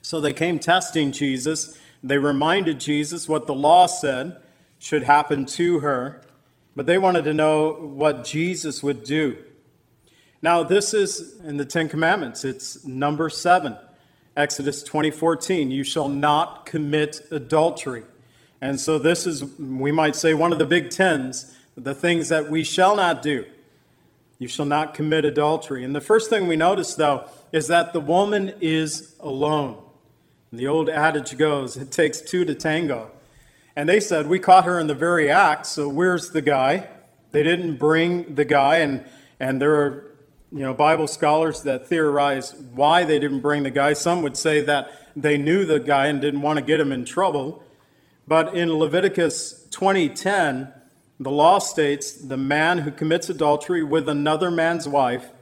So 0.05 0.21
they 0.21 0.35
came 0.35 0.59
testing 0.59 1.13
Jesus. 1.13 1.79
They 2.03 2.19
reminded 2.19 2.79
Jesus 2.79 3.27
what 3.27 3.47
the 3.47 3.55
law 3.55 3.87
said 3.87 4.37
should 4.79 5.05
happen 5.05 5.47
to 5.47 5.81
her, 5.81 6.21
but 6.77 6.85
they 6.85 6.99
wanted 6.99 7.25
to 7.25 7.33
know 7.33 7.73
what 7.73 8.23
Jesus 8.23 8.83
would 8.83 9.03
do. 9.03 9.39
Now, 10.43 10.63
this 10.63 10.93
is 10.93 11.41
in 11.41 11.57
the 11.57 11.65
Ten 11.65 11.89
Commandments, 11.89 12.45
it's 12.45 12.85
number 12.85 13.31
seven. 13.31 13.79
Exodus 14.37 14.85
20:14, 14.85 15.71
you 15.71 15.83
shall 15.83 16.11
not 16.11 16.67
commit 16.67 17.23
adultery. 17.31 18.03
And 18.61 18.79
so 18.79 18.99
this 18.99 19.27
is 19.27 19.43
we 19.59 19.91
might 19.91 20.17
say 20.17 20.35
one 20.35 20.53
of 20.53 20.59
the 20.59 20.67
big 20.67 20.91
10s, 20.91 21.55
the 21.79 21.95
things 21.95 22.29
that 22.29 22.51
we 22.51 22.63
shall 22.63 22.95
not 22.95 23.23
do. 23.23 23.47
You 24.39 24.49
shall 24.49 24.67
not 24.67 24.93
commit 24.93 25.25
adultery. 25.25 25.83
And 25.83 25.97
the 25.97 26.03
first 26.03 26.29
thing 26.29 26.47
we 26.47 26.57
notice, 26.57 26.95
though, 26.95 27.25
is 27.53 27.69
that 27.69 27.95
the 27.95 28.01
woman 28.01 28.53
is 28.61 29.15
alone. 29.21 29.84
And 30.55 30.61
the 30.61 30.69
old 30.69 30.89
adage 30.89 31.37
goes, 31.37 31.77
it 31.77 31.91
takes 31.91 32.21
two 32.21 32.45
to 32.45 32.55
tango. 32.55 33.11
And 33.75 33.89
they 33.89 33.99
said, 33.99 34.29
We 34.29 34.39
caught 34.39 34.67
her 34.67 34.79
in 34.79 34.87
the 34.87 34.95
very 34.95 35.29
act, 35.29 35.67
so 35.67 35.89
where's 35.89 36.31
the 36.31 36.43
guy? 36.43 36.87
They 37.33 37.43
didn't 37.43 37.77
bring 37.77 38.37
the 38.37 38.45
guy, 38.45 38.77
and, 38.77 39.05
and 39.41 39.61
there 39.61 39.75
are 39.75 40.15
you 40.53 40.61
know, 40.61 40.73
Bible 40.73 41.09
scholars 41.09 41.63
that 41.63 41.89
theorize 41.89 42.55
why 42.73 43.03
they 43.03 43.19
didn't 43.19 43.41
bring 43.41 43.65
the 43.65 43.71
guy. 43.73 43.95
Some 43.95 44.23
would 44.23 44.37
say 44.37 44.61
that 44.61 44.93
they 45.17 45.37
knew 45.37 45.65
the 45.65 45.81
guy 45.81 46.07
and 46.07 46.21
didn't 46.21 46.43
want 46.43 46.61
to 46.61 46.65
get 46.65 46.79
him 46.79 46.93
in 46.93 47.05
trouble. 47.05 47.65
But 48.29 48.55
in 48.55 48.73
Leviticus 48.75 49.67
20:10, 49.73 50.73
the 51.19 51.33
law 51.33 51.59
states 51.59 52.13
the 52.13 52.37
man 52.37 52.79
who 52.79 52.93
commits 52.93 53.29
adultery 53.29 53.83
with 53.83 54.09
another 54.09 54.53
man's 54.53 54.87
wife, 54.87 55.33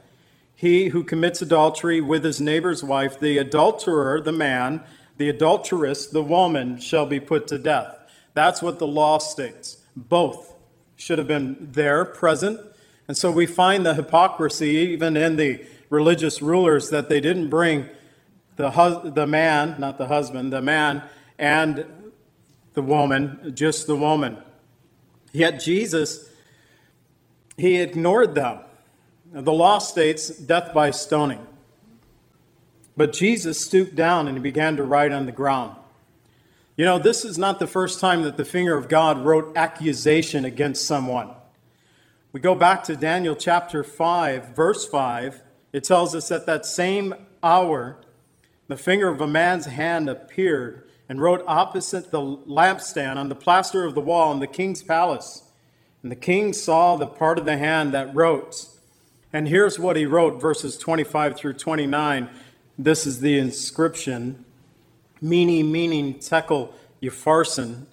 he 0.54 0.90
who 0.90 1.02
commits 1.02 1.42
adultery 1.42 2.00
with 2.00 2.24
his 2.24 2.40
neighbor's 2.40 2.84
wife, 2.84 3.18
the 3.18 3.36
adulterer, 3.36 4.20
the 4.20 4.30
man, 4.30 4.84
the 5.22 5.28
adulteress, 5.28 6.08
the 6.08 6.20
woman, 6.20 6.80
shall 6.80 7.06
be 7.06 7.20
put 7.20 7.46
to 7.46 7.56
death. 7.56 7.96
That's 8.34 8.60
what 8.60 8.80
the 8.80 8.88
law 8.88 9.18
states. 9.18 9.76
Both 9.94 10.52
should 10.96 11.18
have 11.18 11.28
been 11.28 11.68
there, 11.70 12.04
present. 12.04 12.60
And 13.06 13.16
so 13.16 13.30
we 13.30 13.46
find 13.46 13.86
the 13.86 13.94
hypocrisy 13.94 14.70
even 14.70 15.16
in 15.16 15.36
the 15.36 15.64
religious 15.90 16.42
rulers 16.42 16.90
that 16.90 17.08
they 17.08 17.20
didn't 17.20 17.50
bring 17.50 17.88
the, 18.56 18.72
hus- 18.72 19.12
the 19.14 19.28
man, 19.28 19.76
not 19.78 19.96
the 19.96 20.08
husband, 20.08 20.52
the 20.52 20.60
man, 20.60 21.04
and 21.38 21.86
the 22.74 22.82
woman, 22.82 23.52
just 23.54 23.86
the 23.86 23.94
woman. 23.94 24.38
Yet 25.30 25.60
Jesus, 25.60 26.28
he 27.56 27.76
ignored 27.76 28.34
them. 28.34 28.58
The 29.30 29.52
law 29.52 29.78
states 29.78 30.30
death 30.30 30.74
by 30.74 30.90
stoning. 30.90 31.46
But 32.96 33.12
Jesus 33.12 33.64
stooped 33.64 33.94
down 33.94 34.28
and 34.28 34.36
he 34.36 34.42
began 34.42 34.76
to 34.76 34.82
write 34.82 35.12
on 35.12 35.26
the 35.26 35.32
ground. 35.32 35.76
You 36.76 36.84
know, 36.84 36.98
this 36.98 37.24
is 37.24 37.38
not 37.38 37.58
the 37.58 37.66
first 37.66 38.00
time 38.00 38.22
that 38.22 38.36
the 38.36 38.44
finger 38.44 38.76
of 38.76 38.88
God 38.88 39.24
wrote 39.24 39.56
accusation 39.56 40.44
against 40.44 40.86
someone. 40.86 41.30
We 42.32 42.40
go 42.40 42.54
back 42.54 42.84
to 42.84 42.96
Daniel 42.96 43.36
chapter 43.36 43.84
5, 43.84 44.56
verse 44.56 44.86
5. 44.88 45.42
It 45.72 45.84
tells 45.84 46.14
us 46.14 46.30
at 46.30 46.46
that 46.46 46.64
same 46.64 47.14
hour, 47.42 47.98
the 48.68 48.76
finger 48.76 49.08
of 49.08 49.20
a 49.20 49.26
man's 49.26 49.66
hand 49.66 50.08
appeared 50.08 50.88
and 51.08 51.20
wrote 51.20 51.44
opposite 51.46 52.10
the 52.10 52.20
lampstand 52.20 53.16
on 53.16 53.28
the 53.28 53.34
plaster 53.34 53.84
of 53.84 53.94
the 53.94 54.00
wall 54.00 54.32
in 54.32 54.40
the 54.40 54.46
king's 54.46 54.82
palace. 54.82 55.42
And 56.02 56.10
the 56.10 56.16
king 56.16 56.54
saw 56.54 56.96
the 56.96 57.06
part 57.06 57.38
of 57.38 57.44
the 57.44 57.58
hand 57.58 57.92
that 57.92 58.14
wrote. 58.14 58.66
And 59.30 59.46
here's 59.46 59.78
what 59.78 59.96
he 59.96 60.06
wrote, 60.06 60.40
verses 60.40 60.78
25 60.78 61.36
through 61.36 61.54
29. 61.54 62.30
This 62.78 63.06
is 63.06 63.20
the 63.20 63.38
inscription 63.38 64.44
Mene, 65.20 65.70
meaning, 65.70 66.18
tekel, 66.18 66.74
upharsin. 67.00 67.86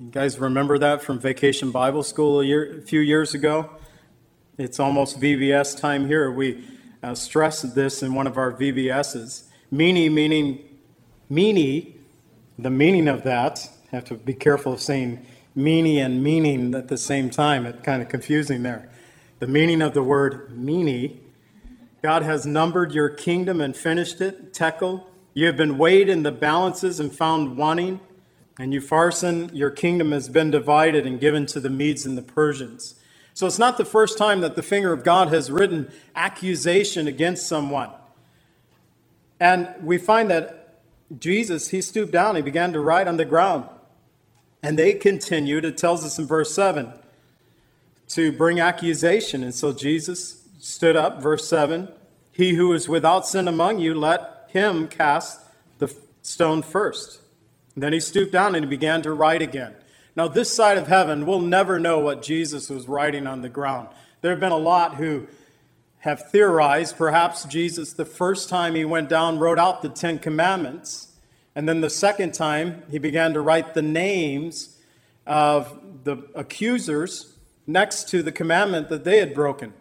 You 0.00 0.10
guys 0.10 0.40
remember 0.40 0.76
that 0.78 1.02
from 1.02 1.20
Vacation 1.20 1.70
Bible 1.70 2.02
School 2.02 2.40
a, 2.40 2.44
year, 2.44 2.78
a 2.78 2.82
few 2.82 2.98
years 2.98 3.32
ago? 3.32 3.70
It's 4.58 4.80
almost 4.80 5.20
VBS 5.20 5.78
time 5.78 6.08
here. 6.08 6.32
We 6.32 6.64
uh, 7.00 7.14
stressed 7.14 7.76
this 7.76 8.02
in 8.02 8.14
one 8.14 8.26
of 8.26 8.36
our 8.36 8.52
VBSs. 8.52 9.44
Mene, 9.70 10.12
meaning, 10.12 10.64
mene, 11.28 11.94
the 12.58 12.70
meaning 12.70 13.06
of 13.06 13.22
that 13.22 13.70
have 13.92 14.04
to 14.06 14.14
be 14.14 14.34
careful 14.34 14.72
of 14.72 14.80
saying 14.80 15.24
meanie 15.56 15.98
and 15.98 16.24
meaning 16.24 16.74
at 16.74 16.88
the 16.88 16.98
same 16.98 17.30
time. 17.30 17.66
It's 17.66 17.82
kind 17.82 18.02
of 18.02 18.08
confusing 18.08 18.64
there. 18.64 18.90
The 19.38 19.46
meaning 19.46 19.80
of 19.80 19.94
the 19.94 20.02
word 20.02 20.50
meanie 20.50 21.18
God 22.04 22.22
has 22.22 22.44
numbered 22.44 22.92
your 22.92 23.08
kingdom 23.08 23.62
and 23.62 23.74
finished 23.74 24.20
it, 24.20 24.52
tekel. 24.52 25.06
You 25.32 25.46
have 25.46 25.56
been 25.56 25.78
weighed 25.78 26.10
in 26.10 26.22
the 26.22 26.30
balances 26.30 27.00
and 27.00 27.10
found 27.10 27.56
wanting. 27.56 27.98
And 28.58 28.74
you 28.74 28.82
Upharsin, 28.82 29.48
your 29.54 29.70
kingdom 29.70 30.12
has 30.12 30.28
been 30.28 30.50
divided 30.50 31.06
and 31.06 31.18
given 31.18 31.46
to 31.46 31.60
the 31.60 31.70
Medes 31.70 32.04
and 32.04 32.18
the 32.18 32.20
Persians. 32.20 32.96
So 33.32 33.46
it's 33.46 33.58
not 33.58 33.78
the 33.78 33.86
first 33.86 34.18
time 34.18 34.42
that 34.42 34.54
the 34.54 34.62
finger 34.62 34.92
of 34.92 35.02
God 35.02 35.28
has 35.28 35.50
written 35.50 35.90
accusation 36.14 37.08
against 37.08 37.48
someone. 37.48 37.88
And 39.40 39.74
we 39.80 39.96
find 39.96 40.30
that 40.30 40.82
Jesus, 41.18 41.70
he 41.70 41.80
stooped 41.80 42.12
down, 42.12 42.36
he 42.36 42.42
began 42.42 42.74
to 42.74 42.80
write 42.80 43.08
on 43.08 43.16
the 43.16 43.24
ground. 43.24 43.66
And 44.62 44.78
they 44.78 44.92
continued, 44.92 45.64
it 45.64 45.78
tells 45.78 46.04
us 46.04 46.18
in 46.18 46.26
verse 46.26 46.54
7, 46.54 46.92
to 48.08 48.30
bring 48.30 48.60
accusation. 48.60 49.42
And 49.42 49.54
so 49.54 49.72
Jesus 49.72 50.43
stood 50.64 50.96
up, 50.96 51.20
verse 51.20 51.46
7 51.48 51.88
He 52.32 52.54
who 52.54 52.72
is 52.72 52.88
without 52.88 53.26
sin 53.26 53.46
among 53.46 53.78
you, 53.78 53.94
let 53.94 54.48
him 54.48 54.88
cast 54.88 55.40
the 55.78 55.94
stone 56.22 56.62
first. 56.62 57.20
Then 57.76 57.92
he 57.92 58.00
stooped 58.00 58.32
down 58.32 58.54
and 58.54 58.64
he 58.64 58.68
began 58.68 59.02
to 59.02 59.12
write 59.12 59.42
again. 59.42 59.74
Now, 60.16 60.28
this 60.28 60.52
side 60.52 60.78
of 60.78 60.86
heaven, 60.86 61.26
we'll 61.26 61.40
never 61.40 61.80
know 61.80 61.98
what 61.98 62.22
Jesus 62.22 62.70
was 62.70 62.88
writing 62.88 63.26
on 63.26 63.42
the 63.42 63.48
ground. 63.48 63.88
There 64.20 64.30
have 64.30 64.38
been 64.38 64.52
a 64.52 64.56
lot 64.56 64.94
who 64.94 65.26
have 65.98 66.30
theorized 66.30 66.96
perhaps 66.96 67.44
Jesus, 67.44 67.92
the 67.92 68.04
first 68.04 68.48
time 68.48 68.74
he 68.74 68.84
went 68.84 69.08
down, 69.08 69.38
wrote 69.38 69.58
out 69.58 69.82
the 69.82 69.88
Ten 69.88 70.18
Commandments. 70.18 71.08
And 71.56 71.68
then 71.68 71.80
the 71.80 71.90
second 71.90 72.32
time, 72.32 72.84
he 72.90 72.98
began 72.98 73.32
to 73.32 73.40
write 73.40 73.74
the 73.74 73.82
names 73.82 74.78
of 75.26 76.04
the 76.04 76.18
accusers 76.34 77.34
next 77.66 78.08
to 78.10 78.22
the 78.22 78.30
commandment 78.32 78.88
that 78.90 79.04
they 79.04 79.18
had 79.18 79.34
broken, 79.34 79.72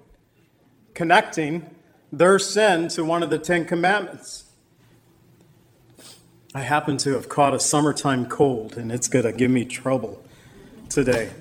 connecting 0.93 1.69
their 2.11 2.37
sin 2.39 2.87
to 2.89 3.03
one 3.03 3.23
of 3.23 3.29
the 3.29 3.39
Ten 3.39 3.65
Commandments. 3.65 4.45
I 6.55 6.61
happen 6.61 6.97
to 6.97 7.13
have 7.13 7.29
caught 7.29 7.55
a 7.55 7.59
summertime 7.59 8.27
cold, 8.27 8.77
and 8.77 8.91
it's 8.91 9.07
going 9.07 9.25
to 9.25 9.31
give 9.31 9.49
me 9.49 9.65
trouble 9.65 10.23
today. 10.87 11.31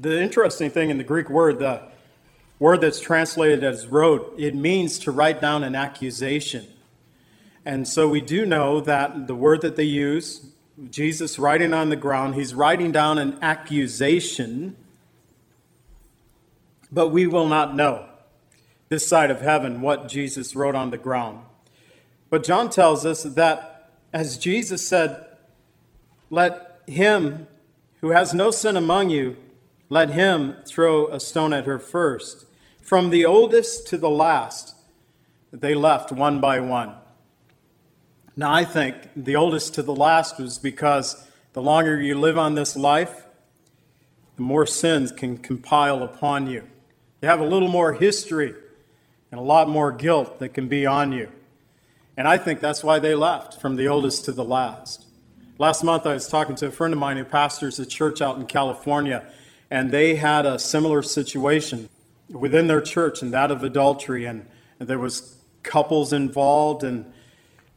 The 0.00 0.20
interesting 0.20 0.70
thing 0.70 0.90
in 0.90 0.98
the 0.98 1.04
Greek 1.04 1.30
word, 1.30 1.58
the 1.58 1.80
word 2.58 2.82
that's 2.82 3.00
translated 3.00 3.64
as 3.64 3.86
wrote, 3.86 4.34
it 4.36 4.54
means 4.54 4.98
to 5.00 5.10
write 5.10 5.40
down 5.40 5.64
an 5.64 5.74
accusation. 5.74 6.66
And 7.64 7.88
so 7.88 8.06
we 8.08 8.20
do 8.20 8.44
know 8.44 8.80
that 8.82 9.26
the 9.26 9.34
word 9.34 9.62
that 9.62 9.76
they 9.76 9.84
use, 9.84 10.46
Jesus 10.90 11.38
writing 11.38 11.72
on 11.72 11.88
the 11.88 11.96
ground, 11.96 12.34
he's 12.34 12.54
writing 12.54 12.92
down 12.92 13.16
an 13.16 13.38
accusation, 13.40 14.76
but 16.94 17.08
we 17.08 17.26
will 17.26 17.48
not 17.48 17.74
know 17.74 18.06
this 18.88 19.06
side 19.06 19.30
of 19.30 19.40
heaven 19.40 19.80
what 19.80 20.08
Jesus 20.08 20.54
wrote 20.54 20.76
on 20.76 20.90
the 20.90 20.98
ground. 20.98 21.40
But 22.30 22.44
John 22.44 22.70
tells 22.70 23.04
us 23.04 23.24
that 23.24 23.90
as 24.12 24.38
Jesus 24.38 24.86
said, 24.86 25.26
Let 26.30 26.82
him 26.86 27.48
who 28.00 28.10
has 28.10 28.32
no 28.32 28.50
sin 28.50 28.76
among 28.76 29.10
you, 29.10 29.36
let 29.88 30.10
him 30.10 30.56
throw 30.66 31.08
a 31.08 31.18
stone 31.18 31.52
at 31.52 31.64
her 31.64 31.78
first. 31.78 32.46
From 32.80 33.10
the 33.10 33.24
oldest 33.24 33.88
to 33.88 33.98
the 33.98 34.10
last, 34.10 34.74
they 35.52 35.74
left 35.74 36.12
one 36.12 36.40
by 36.40 36.60
one. 36.60 36.94
Now, 38.36 38.52
I 38.52 38.64
think 38.64 38.96
the 39.16 39.36
oldest 39.36 39.74
to 39.74 39.82
the 39.82 39.94
last 39.94 40.38
was 40.38 40.58
because 40.58 41.28
the 41.54 41.62
longer 41.62 42.00
you 42.00 42.18
live 42.18 42.36
on 42.36 42.54
this 42.54 42.76
life, 42.76 43.24
the 44.36 44.42
more 44.42 44.66
sins 44.66 45.10
can 45.10 45.38
compile 45.38 46.02
upon 46.02 46.46
you. 46.46 46.64
You 47.24 47.30
have 47.30 47.40
a 47.40 47.46
little 47.46 47.68
more 47.68 47.94
history 47.94 48.52
and 49.30 49.40
a 49.40 49.42
lot 49.42 49.66
more 49.66 49.90
guilt 49.90 50.40
that 50.40 50.50
can 50.50 50.68
be 50.68 50.84
on 50.84 51.10
you. 51.10 51.30
And 52.18 52.28
I 52.28 52.36
think 52.36 52.60
that's 52.60 52.84
why 52.84 52.98
they 52.98 53.14
left 53.14 53.62
from 53.62 53.76
the 53.76 53.88
oldest 53.88 54.26
to 54.26 54.32
the 54.32 54.44
last. 54.44 55.06
Last 55.56 55.82
month, 55.82 56.04
I 56.04 56.12
was 56.12 56.28
talking 56.28 56.54
to 56.56 56.66
a 56.66 56.70
friend 56.70 56.92
of 56.92 57.00
mine 57.00 57.16
who 57.16 57.24
pastors 57.24 57.78
a 57.78 57.86
church 57.86 58.20
out 58.20 58.36
in 58.36 58.44
California, 58.44 59.24
and 59.70 59.90
they 59.90 60.16
had 60.16 60.44
a 60.44 60.58
similar 60.58 61.00
situation 61.00 61.88
within 62.28 62.66
their 62.66 62.82
church 62.82 63.22
and 63.22 63.32
that 63.32 63.50
of 63.50 63.64
adultery. 63.64 64.26
And, 64.26 64.46
there 64.78 64.98
was 64.98 65.38
couples 65.62 66.12
involved, 66.12 66.84
and 66.84 67.10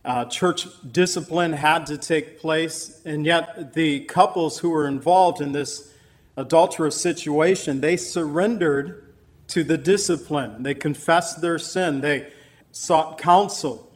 uh, 0.04 0.26
church 0.26 0.68
discipline 0.92 1.54
had 1.54 1.86
to 1.86 1.98
take 1.98 2.38
place. 2.38 3.02
And 3.06 3.26
yet, 3.26 3.76
the 3.76 4.02
couples 4.02 4.60
who 4.60 4.72
were 4.72 4.90
involved 4.90 5.40
in 5.40 5.54
this 5.54 5.94
adulterous 6.36 7.00
situation, 7.00 7.80
they 7.80 7.96
surrendered 7.96 9.07
to 9.48 9.64
the 9.64 9.78
discipline. 9.78 10.64
They 10.64 10.74
confessed 10.74 11.42
their 11.42 11.60
sin. 11.60 12.02
They 12.02 12.32
sought 12.72 13.18
counsel 13.18 13.88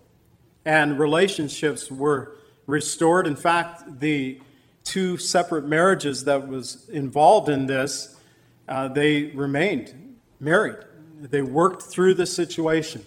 and 0.65 0.99
relationships 0.99 1.89
were 1.89 2.37
restored. 2.67 3.27
In 3.27 3.35
fact, 3.35 3.99
the 3.99 4.39
two 4.83 5.17
separate 5.17 5.65
marriages 5.65 6.25
that 6.25 6.47
was 6.47 6.87
involved 6.89 7.49
in 7.49 7.65
this, 7.65 8.15
uh, 8.67 8.87
they 8.87 9.25
remained 9.25 10.17
married. 10.39 10.77
They 11.19 11.41
worked 11.41 11.83
through 11.83 12.15
the 12.15 12.25
situation. 12.25 13.05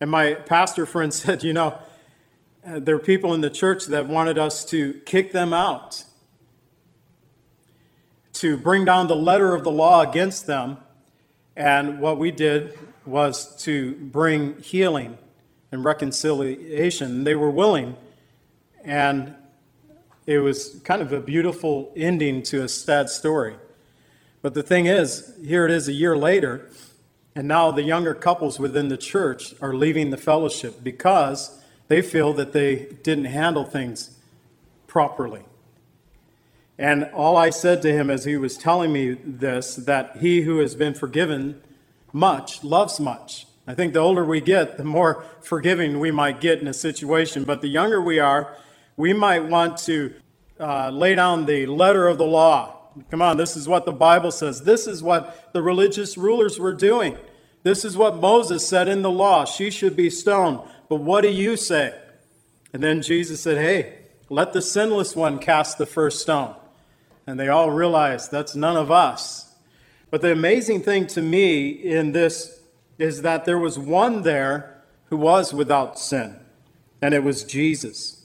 And 0.00 0.10
my 0.10 0.34
pastor 0.34 0.86
friend 0.86 1.12
said, 1.14 1.42
you 1.42 1.52
know, 1.52 1.78
uh, 2.64 2.78
there 2.78 2.94
are 2.94 3.00
people 3.00 3.34
in 3.34 3.40
the 3.40 3.50
church 3.50 3.86
that 3.86 4.06
wanted 4.06 4.38
us 4.38 4.64
to 4.66 4.94
kick 5.04 5.32
them 5.32 5.52
out, 5.52 6.04
to 8.34 8.56
bring 8.56 8.84
down 8.84 9.08
the 9.08 9.16
letter 9.16 9.54
of 9.54 9.64
the 9.64 9.70
law 9.70 10.00
against 10.00 10.46
them. 10.46 10.78
And 11.56 12.00
what 12.00 12.18
we 12.18 12.30
did 12.30 12.78
was 13.04 13.56
to 13.64 13.94
bring 13.96 14.60
healing 14.60 15.18
and 15.70 15.84
reconciliation. 15.84 17.24
They 17.24 17.34
were 17.34 17.50
willing, 17.50 17.96
and 18.84 19.34
it 20.26 20.38
was 20.38 20.80
kind 20.84 21.02
of 21.02 21.12
a 21.12 21.20
beautiful 21.20 21.92
ending 21.96 22.42
to 22.44 22.62
a 22.62 22.68
sad 22.68 23.10
story. 23.10 23.56
But 24.40 24.54
the 24.54 24.62
thing 24.62 24.86
is, 24.86 25.34
here 25.44 25.64
it 25.64 25.70
is 25.70 25.88
a 25.88 25.92
year 25.92 26.16
later, 26.16 26.70
and 27.34 27.48
now 27.48 27.70
the 27.70 27.82
younger 27.82 28.14
couples 28.14 28.58
within 28.58 28.88
the 28.88 28.96
church 28.96 29.54
are 29.60 29.74
leaving 29.74 30.10
the 30.10 30.16
fellowship 30.16 30.82
because 30.82 31.60
they 31.88 32.02
feel 32.02 32.32
that 32.34 32.52
they 32.52 32.86
didn't 33.02 33.26
handle 33.26 33.64
things 33.64 34.18
properly. 34.86 35.42
And 36.78 37.04
all 37.12 37.36
I 37.36 37.50
said 37.50 37.82
to 37.82 37.92
him 37.92 38.10
as 38.10 38.24
he 38.24 38.36
was 38.36 38.56
telling 38.56 38.92
me 38.92 39.12
this, 39.12 39.76
that 39.76 40.18
he 40.18 40.42
who 40.42 40.58
has 40.58 40.74
been 40.74 40.94
forgiven 40.94 41.62
much 42.12 42.64
loves 42.64 42.98
much. 42.98 43.46
I 43.66 43.74
think 43.74 43.92
the 43.92 44.00
older 44.00 44.24
we 44.24 44.40
get, 44.40 44.76
the 44.76 44.84
more 44.84 45.24
forgiving 45.40 46.00
we 46.00 46.10
might 46.10 46.40
get 46.40 46.60
in 46.60 46.66
a 46.66 46.74
situation. 46.74 47.44
But 47.44 47.60
the 47.60 47.68
younger 47.68 48.00
we 48.00 48.18
are, 48.18 48.56
we 48.96 49.12
might 49.12 49.44
want 49.44 49.78
to 49.78 50.14
uh, 50.58 50.90
lay 50.90 51.14
down 51.14 51.46
the 51.46 51.66
letter 51.66 52.08
of 52.08 52.18
the 52.18 52.24
law. 52.24 52.78
Come 53.10 53.22
on, 53.22 53.36
this 53.36 53.56
is 53.56 53.68
what 53.68 53.84
the 53.84 53.92
Bible 53.92 54.30
says. 54.30 54.62
This 54.64 54.86
is 54.86 55.02
what 55.02 55.52
the 55.52 55.62
religious 55.62 56.18
rulers 56.18 56.58
were 56.58 56.74
doing. 56.74 57.16
This 57.62 57.84
is 57.84 57.96
what 57.96 58.16
Moses 58.16 58.66
said 58.66 58.88
in 58.88 59.02
the 59.02 59.10
law. 59.10 59.44
She 59.44 59.70
should 59.70 59.96
be 59.96 60.10
stoned. 60.10 60.60
But 60.88 60.96
what 60.96 61.22
do 61.22 61.28
you 61.30 61.56
say? 61.56 61.98
And 62.72 62.82
then 62.82 63.02
Jesus 63.02 63.40
said, 63.40 63.58
Hey, 63.58 63.98
let 64.28 64.52
the 64.52 64.62
sinless 64.62 65.14
one 65.14 65.38
cast 65.38 65.78
the 65.78 65.86
first 65.86 66.20
stone. 66.20 66.56
And 67.26 67.38
they 67.38 67.48
all 67.48 67.70
realized 67.70 68.30
that's 68.30 68.54
none 68.54 68.76
of 68.76 68.90
us. 68.90 69.54
But 70.10 70.20
the 70.20 70.32
amazing 70.32 70.82
thing 70.82 71.06
to 71.08 71.22
me 71.22 71.68
in 71.68 72.12
this 72.12 72.60
is 72.98 73.22
that 73.22 73.44
there 73.44 73.58
was 73.58 73.78
one 73.78 74.22
there 74.22 74.82
who 75.06 75.16
was 75.16 75.54
without 75.54 75.98
sin, 75.98 76.36
and 77.00 77.14
it 77.14 77.22
was 77.22 77.44
Jesus. 77.44 78.24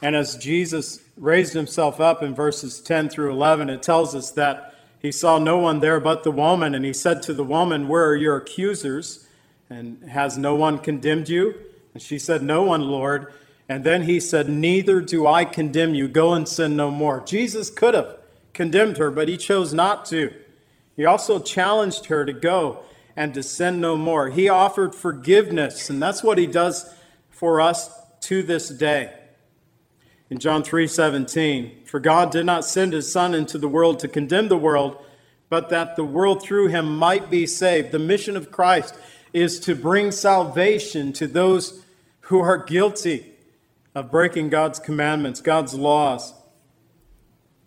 And 0.00 0.14
as 0.14 0.36
Jesus 0.36 1.00
raised 1.16 1.54
himself 1.54 2.00
up 2.00 2.22
in 2.22 2.34
verses 2.34 2.80
10 2.80 3.08
through 3.08 3.32
11, 3.32 3.68
it 3.70 3.82
tells 3.82 4.14
us 4.14 4.30
that 4.32 4.74
he 5.00 5.12
saw 5.12 5.38
no 5.38 5.58
one 5.58 5.80
there 5.80 6.00
but 6.00 6.22
the 6.24 6.30
woman, 6.30 6.74
and 6.74 6.84
he 6.84 6.92
said 6.92 7.22
to 7.22 7.34
the 7.34 7.44
woman, 7.44 7.88
Where 7.88 8.06
are 8.06 8.16
your 8.16 8.36
accusers? 8.36 9.26
And 9.70 10.02
has 10.08 10.38
no 10.38 10.54
one 10.54 10.78
condemned 10.78 11.28
you? 11.28 11.54
And 11.94 12.02
she 12.02 12.18
said, 12.18 12.42
No 12.42 12.62
one, 12.62 12.82
Lord. 12.82 13.32
And 13.68 13.84
then 13.84 14.02
he 14.02 14.18
said, 14.18 14.48
Neither 14.48 15.00
do 15.00 15.26
I 15.26 15.44
condemn 15.44 15.94
you. 15.94 16.08
Go 16.08 16.32
and 16.32 16.48
sin 16.48 16.74
no 16.76 16.90
more. 16.90 17.22
Jesus 17.24 17.68
could 17.68 17.94
have 17.94 18.16
condemned 18.54 18.96
her, 18.96 19.10
but 19.10 19.28
he 19.28 19.36
chose 19.36 19.74
not 19.74 20.06
to. 20.06 20.32
He 20.96 21.04
also 21.04 21.38
challenged 21.38 22.06
her 22.06 22.24
to 22.24 22.32
go 22.32 22.80
and 23.14 23.34
to 23.34 23.42
sin 23.42 23.80
no 23.80 23.96
more. 23.96 24.30
He 24.30 24.48
offered 24.48 24.94
forgiveness, 24.94 25.90
and 25.90 26.02
that's 26.02 26.22
what 26.22 26.38
he 26.38 26.46
does 26.46 26.92
for 27.30 27.60
us 27.60 27.90
to 28.22 28.42
this 28.42 28.68
day. 28.68 29.12
In 30.30 30.38
John 30.38 30.62
3:17, 30.62 31.86
for 31.86 32.00
God 32.00 32.30
did 32.30 32.46
not 32.46 32.64
send 32.64 32.92
his 32.92 33.10
son 33.10 33.34
into 33.34 33.58
the 33.58 33.68
world 33.68 33.98
to 34.00 34.08
condemn 34.08 34.48
the 34.48 34.58
world, 34.58 34.96
but 35.48 35.68
that 35.68 35.96
the 35.96 36.04
world 36.04 36.42
through 36.42 36.68
him 36.68 36.96
might 36.96 37.30
be 37.30 37.46
saved. 37.46 37.92
The 37.92 37.98
mission 37.98 38.36
of 38.36 38.50
Christ 38.50 38.94
is 39.32 39.60
to 39.60 39.74
bring 39.74 40.10
salvation 40.10 41.12
to 41.14 41.26
those 41.26 41.82
who 42.22 42.40
are 42.40 42.58
guilty 42.58 43.37
of 43.98 44.12
breaking 44.12 44.48
God's 44.48 44.78
commandments, 44.78 45.40
God's 45.40 45.74
laws. 45.74 46.32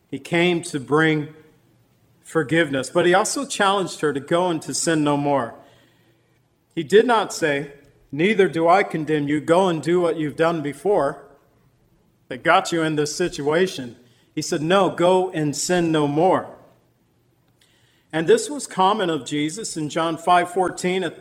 He 0.10 0.18
came 0.18 0.62
to 0.64 0.80
bring 0.80 1.34
forgiveness, 2.22 2.90
but 2.90 3.06
he 3.06 3.14
also 3.14 3.46
challenged 3.46 4.00
her 4.00 4.14
to 4.14 4.20
go 4.20 4.48
and 4.48 4.62
to 4.62 4.74
sin 4.74 5.04
no 5.04 5.18
more. 5.18 5.56
He 6.74 6.84
did 6.84 7.06
not 7.06 7.34
say, 7.34 7.74
Neither 8.14 8.48
do 8.48 8.68
I 8.68 8.84
condemn 8.84 9.28
you. 9.28 9.40
Go 9.40 9.68
and 9.68 9.82
do 9.82 10.02
what 10.02 10.18
you've 10.18 10.36
done 10.36 10.62
before 10.62 11.24
that 12.28 12.44
got 12.44 12.72
you 12.72 12.82
in 12.82 12.96
this 12.96 13.16
situation. 13.16 13.96
He 14.34 14.42
said, 14.42 14.62
No, 14.62 14.90
go 14.90 15.32
and 15.32 15.56
sin 15.56 15.92
no 15.92 16.08
more. 16.08 16.56
And 18.14 18.28
this 18.28 18.50
was 18.50 18.68
common 18.68 19.10
of 19.10 19.26
Jesus 19.26 19.76
in 19.76 19.90
John 19.90 20.18
5:14, 20.18 21.06
a, 21.06 21.14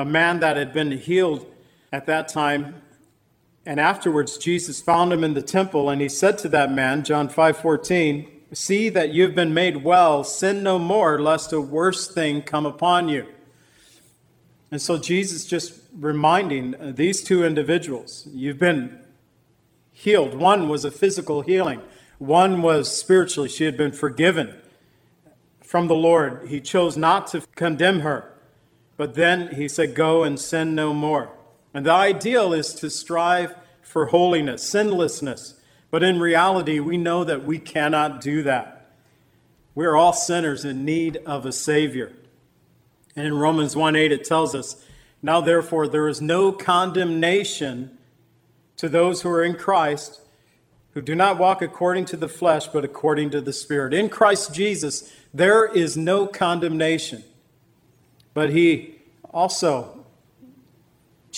a 0.00 0.04
man 0.04 0.40
that 0.40 0.56
had 0.56 0.72
been 0.74 0.92
healed 0.92 1.46
at 1.90 2.04
that 2.06 2.28
time. 2.28 2.82
And 3.68 3.78
afterwards 3.78 4.38
Jesus 4.38 4.80
found 4.80 5.12
him 5.12 5.22
in 5.22 5.34
the 5.34 5.42
temple 5.42 5.90
and 5.90 6.00
he 6.00 6.08
said 6.08 6.38
to 6.38 6.48
that 6.48 6.72
man, 6.72 7.04
John 7.04 7.28
5:14, 7.28 8.26
"See 8.50 8.88
that 8.88 9.12
you've 9.12 9.34
been 9.34 9.52
made 9.52 9.84
well, 9.84 10.24
sin 10.24 10.62
no 10.62 10.78
more 10.78 11.20
lest 11.20 11.52
a 11.52 11.60
worse 11.60 12.08
thing 12.08 12.40
come 12.40 12.64
upon 12.64 13.10
you." 13.10 13.26
And 14.70 14.80
so 14.80 14.96
Jesus 14.96 15.44
just 15.44 15.74
reminding 15.94 16.76
these 16.94 17.22
two 17.22 17.44
individuals, 17.44 18.26
you've 18.32 18.58
been 18.58 19.00
healed. 19.92 20.32
One 20.32 20.70
was 20.70 20.86
a 20.86 20.90
physical 20.90 21.42
healing. 21.42 21.82
One 22.16 22.62
was 22.62 22.90
spiritually. 22.90 23.50
She 23.50 23.64
had 23.64 23.76
been 23.76 23.92
forgiven 23.92 24.54
from 25.60 25.88
the 25.88 25.94
Lord. 25.94 26.48
He 26.48 26.62
chose 26.62 26.96
not 26.96 27.26
to 27.32 27.42
condemn 27.54 28.00
her, 28.00 28.32
but 28.96 29.14
then 29.14 29.54
he 29.56 29.68
said, 29.68 29.94
Go 29.94 30.24
and 30.24 30.40
sin 30.40 30.74
no 30.74 30.94
more. 30.94 31.32
And 31.78 31.86
the 31.86 31.92
ideal 31.92 32.52
is 32.52 32.74
to 32.74 32.90
strive 32.90 33.54
for 33.82 34.06
holiness, 34.06 34.64
sinlessness. 34.68 35.54
But 35.92 36.02
in 36.02 36.18
reality, 36.18 36.80
we 36.80 36.96
know 36.96 37.22
that 37.22 37.44
we 37.44 37.60
cannot 37.60 38.20
do 38.20 38.42
that. 38.42 38.90
We're 39.76 39.94
all 39.94 40.12
sinners 40.12 40.64
in 40.64 40.84
need 40.84 41.18
of 41.24 41.46
a 41.46 41.52
Savior. 41.52 42.12
And 43.14 43.28
in 43.28 43.38
Romans 43.38 43.76
1 43.76 43.94
8, 43.94 44.10
it 44.10 44.24
tells 44.24 44.56
us, 44.56 44.84
Now 45.22 45.40
therefore, 45.40 45.86
there 45.86 46.08
is 46.08 46.20
no 46.20 46.50
condemnation 46.50 47.96
to 48.76 48.88
those 48.88 49.22
who 49.22 49.30
are 49.30 49.44
in 49.44 49.54
Christ, 49.54 50.20
who 50.94 51.00
do 51.00 51.14
not 51.14 51.38
walk 51.38 51.62
according 51.62 52.06
to 52.06 52.16
the 52.16 52.28
flesh, 52.28 52.66
but 52.66 52.84
according 52.84 53.30
to 53.30 53.40
the 53.40 53.52
Spirit. 53.52 53.94
In 53.94 54.08
Christ 54.08 54.52
Jesus, 54.52 55.12
there 55.32 55.64
is 55.64 55.96
no 55.96 56.26
condemnation. 56.26 57.22
But 58.34 58.50
he 58.50 58.96
also 59.32 59.97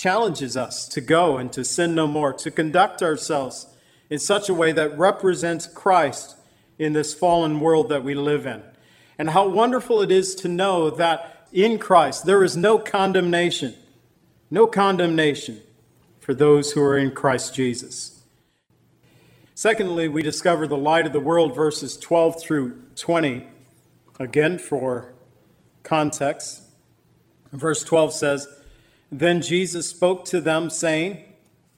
challenges 0.01 0.57
us 0.57 0.87
to 0.87 0.99
go 0.99 1.37
and 1.37 1.53
to 1.53 1.63
sin 1.63 1.93
no 1.93 2.07
more, 2.07 2.33
to 2.33 2.49
conduct 2.49 3.03
ourselves 3.03 3.67
in 4.09 4.17
such 4.17 4.49
a 4.49 4.53
way 4.53 4.71
that 4.71 4.97
represents 4.97 5.67
Christ 5.67 6.35
in 6.79 6.93
this 6.93 7.13
fallen 7.13 7.59
world 7.59 7.89
that 7.89 8.03
we 8.03 8.15
live 8.15 8.47
in. 8.47 8.63
And 9.19 9.29
how 9.29 9.47
wonderful 9.47 10.01
it 10.01 10.09
is 10.09 10.33
to 10.35 10.47
know 10.47 10.89
that 10.89 11.47
in 11.53 11.77
Christ 11.77 12.25
there 12.25 12.43
is 12.43 12.57
no 12.57 12.79
condemnation, 12.79 13.75
no 14.49 14.65
condemnation 14.65 15.61
for 16.19 16.33
those 16.33 16.71
who 16.71 16.81
are 16.81 16.97
in 16.97 17.11
Christ 17.11 17.53
Jesus. 17.53 18.23
Secondly, 19.53 20.07
we 20.07 20.23
discover 20.23 20.65
the 20.65 20.77
light 20.77 21.05
of 21.05 21.13
the 21.13 21.19
world, 21.19 21.53
verses 21.53 21.95
12 21.95 22.41
through 22.41 22.81
20. 22.95 23.45
Again, 24.19 24.57
for 24.57 25.13
context, 25.83 26.63
verse 27.53 27.83
12 27.83 28.13
says, 28.13 28.47
Then 29.11 29.41
Jesus 29.41 29.87
spoke 29.87 30.25
to 30.25 30.39
them, 30.39 30.69
saying, 30.69 31.23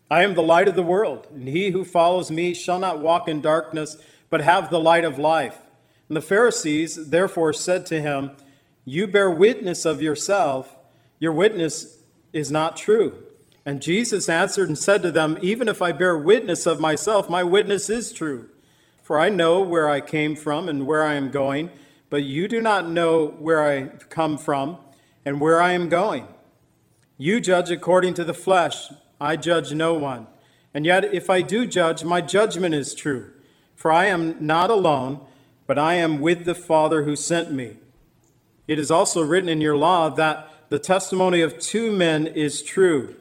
I 0.09 0.23
am 0.23 0.35
the 0.35 0.43
light 0.43 0.67
of 0.67 0.75
the 0.75 0.83
world, 0.83 1.27
and 1.33 1.47
he 1.47 1.71
who 1.71 1.83
follows 1.83 2.29
me 2.29 2.53
shall 2.53 2.79
not 2.79 2.99
walk 2.99 3.27
in 3.27 3.41
darkness, 3.41 3.97
but 4.29 4.41
have 4.41 4.69
the 4.69 4.79
light 4.79 5.03
of 5.03 5.17
life. 5.17 5.57
And 6.07 6.15
the 6.15 6.21
Pharisees 6.21 7.09
therefore 7.09 7.53
said 7.53 7.85
to 7.87 8.01
him, 8.01 8.31
You 8.85 9.07
bear 9.07 9.31
witness 9.31 9.85
of 9.85 10.01
yourself, 10.01 10.75
your 11.19 11.33
witness 11.33 11.97
is 12.31 12.51
not 12.51 12.77
true. 12.77 13.23
And 13.65 13.81
Jesus 13.81 14.29
answered 14.29 14.67
and 14.67 14.77
said 14.77 15.01
to 15.03 15.11
them, 15.11 15.37
Even 15.41 15.67
if 15.67 15.81
I 15.81 15.91
bear 15.91 16.17
witness 16.17 16.65
of 16.65 16.79
myself, 16.79 17.29
my 17.29 17.43
witness 17.43 17.89
is 17.89 18.11
true. 18.11 18.49
For 19.01 19.19
I 19.19 19.29
know 19.29 19.61
where 19.61 19.89
I 19.89 20.01
came 20.01 20.35
from 20.35 20.69
and 20.69 20.85
where 20.85 21.03
I 21.03 21.15
am 21.15 21.31
going 21.31 21.71
but 22.13 22.21
you 22.21 22.47
do 22.47 22.61
not 22.61 22.87
know 22.87 23.25
where 23.39 23.67
I 23.67 23.87
come 23.87 24.37
from 24.37 24.77
and 25.25 25.41
where 25.41 25.59
I 25.59 25.71
am 25.71 25.89
going. 25.89 26.27
You 27.23 27.39
judge 27.39 27.71
according 27.71 28.15
to 28.15 28.25
the 28.25 28.33
flesh, 28.33 28.91
I 29.21 29.38
judge 29.38 29.71
no 29.71 29.93
one. 29.93 30.27
And 30.73 30.86
yet, 30.86 31.05
if 31.05 31.29
I 31.29 31.41
do 31.41 31.65
judge, 31.65 32.03
my 32.03 32.19
judgment 32.19 32.75
is 32.75 32.93
true. 32.93 33.31
For 33.77 33.93
I 33.93 34.07
am 34.07 34.45
not 34.45 34.69
alone, 34.69 35.21
but 35.65 35.79
I 35.79 35.93
am 35.93 36.19
with 36.19 36.43
the 36.43 36.53
Father 36.53 37.03
who 37.03 37.15
sent 37.15 37.49
me. 37.49 37.77
It 38.67 38.77
is 38.77 38.91
also 38.91 39.21
written 39.21 39.47
in 39.47 39.62
your 39.62 39.77
law 39.77 40.09
that 40.09 40.49
the 40.67 40.79
testimony 40.79 41.39
of 41.39 41.59
two 41.59 41.93
men 41.93 42.27
is 42.27 42.62
true. 42.62 43.15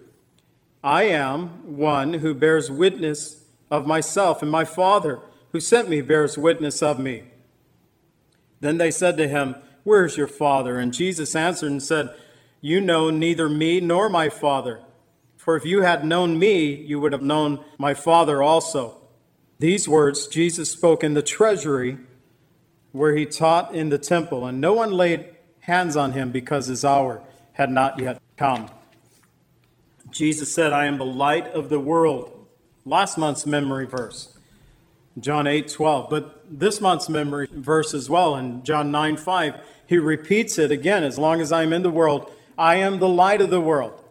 I 0.83 1.05
am 1.05 1.77
one 1.77 2.15
who 2.15 2.35
bears 2.35 2.73
witness 2.73 3.45
of 3.71 3.87
myself, 3.87 4.43
and 4.43 4.51
my 4.51 4.65
Father 4.65 5.21
who 5.53 5.61
sent 5.61 5.89
me 5.89 6.01
bears 6.01 6.37
witness 6.37 6.83
of 6.83 6.99
me. 6.99 7.23
Then 8.59 8.79
they 8.79 8.91
said 8.91 9.17
to 9.19 9.29
him, 9.29 9.55
Where 9.85 10.05
is 10.05 10.17
your 10.17 10.27
father? 10.27 10.81
And 10.81 10.93
Jesus 10.93 11.37
answered 11.37 11.71
and 11.71 11.81
said, 11.81 12.13
You 12.65 12.81
know 12.81 13.11
neither 13.11 13.49
me 13.49 13.81
nor 13.81 14.09
my 14.09 14.29
father. 14.29 14.81
For 15.37 15.57
if 15.57 15.65
you 15.65 15.83
had 15.83 16.05
known 16.05 16.39
me, 16.39 16.73
you 16.73 17.01
would 17.01 17.13
have 17.13 17.21
known 17.21 17.65
my 17.77 17.93
father 17.93 18.41
also. 18.41 19.03
These 19.59 19.89
words 19.89 20.29
Jesus 20.29 20.71
spoke 20.71 21.03
in 21.03 21.15
the 21.15 21.23
treasury 21.23 21.99
where 22.93 23.17
he 23.17 23.27
taught 23.27 23.75
in 23.75 23.89
the 23.89 23.99
temple, 23.99 24.47
and 24.47 24.61
no 24.61 24.73
one 24.75 24.93
laid 24.93 25.27
hands 25.61 25.97
on 25.97 26.13
him 26.13 26.31
because 26.31 26.69
his 26.69 26.85
hour 26.85 27.21
had 27.55 27.69
not 27.71 27.99
yet 27.99 28.23
come. 28.37 28.71
Jesus 30.13 30.55
said, 30.55 30.73
I 30.73 30.87
am 30.87 30.99
the 30.99 31.05
light 31.05 31.49
of 31.49 31.69
the 31.69 31.81
world. 31.81 32.47
Last 32.85 33.19
month's 33.19 33.47
memory 33.47 33.87
verse. 33.87 34.39
John 35.19 35.49
8, 35.49 35.69
12. 35.69 36.11
But 36.11 36.45
this 36.49 36.81
month's 36.81 37.09
memory 37.09 37.49
verse 37.51 37.93
as 37.93 38.09
well 38.09 38.37
in 38.37 38.63
John 38.63 38.93
9, 38.93 39.17
5, 39.17 39.55
he 39.87 39.99
repeats 39.99 40.59
it 40.59 40.71
again 40.71 41.03
as 41.03 41.19
long 41.19 41.41
as 41.41 41.51
I'm 41.51 41.73
in 41.73 41.83
the 41.83 41.91
world, 41.91 42.31
I 42.63 42.77
am 42.77 43.01
the 43.01 43.09
light 43.09 43.41
of 43.41 43.51
the 43.51 43.61
world. 43.61 44.05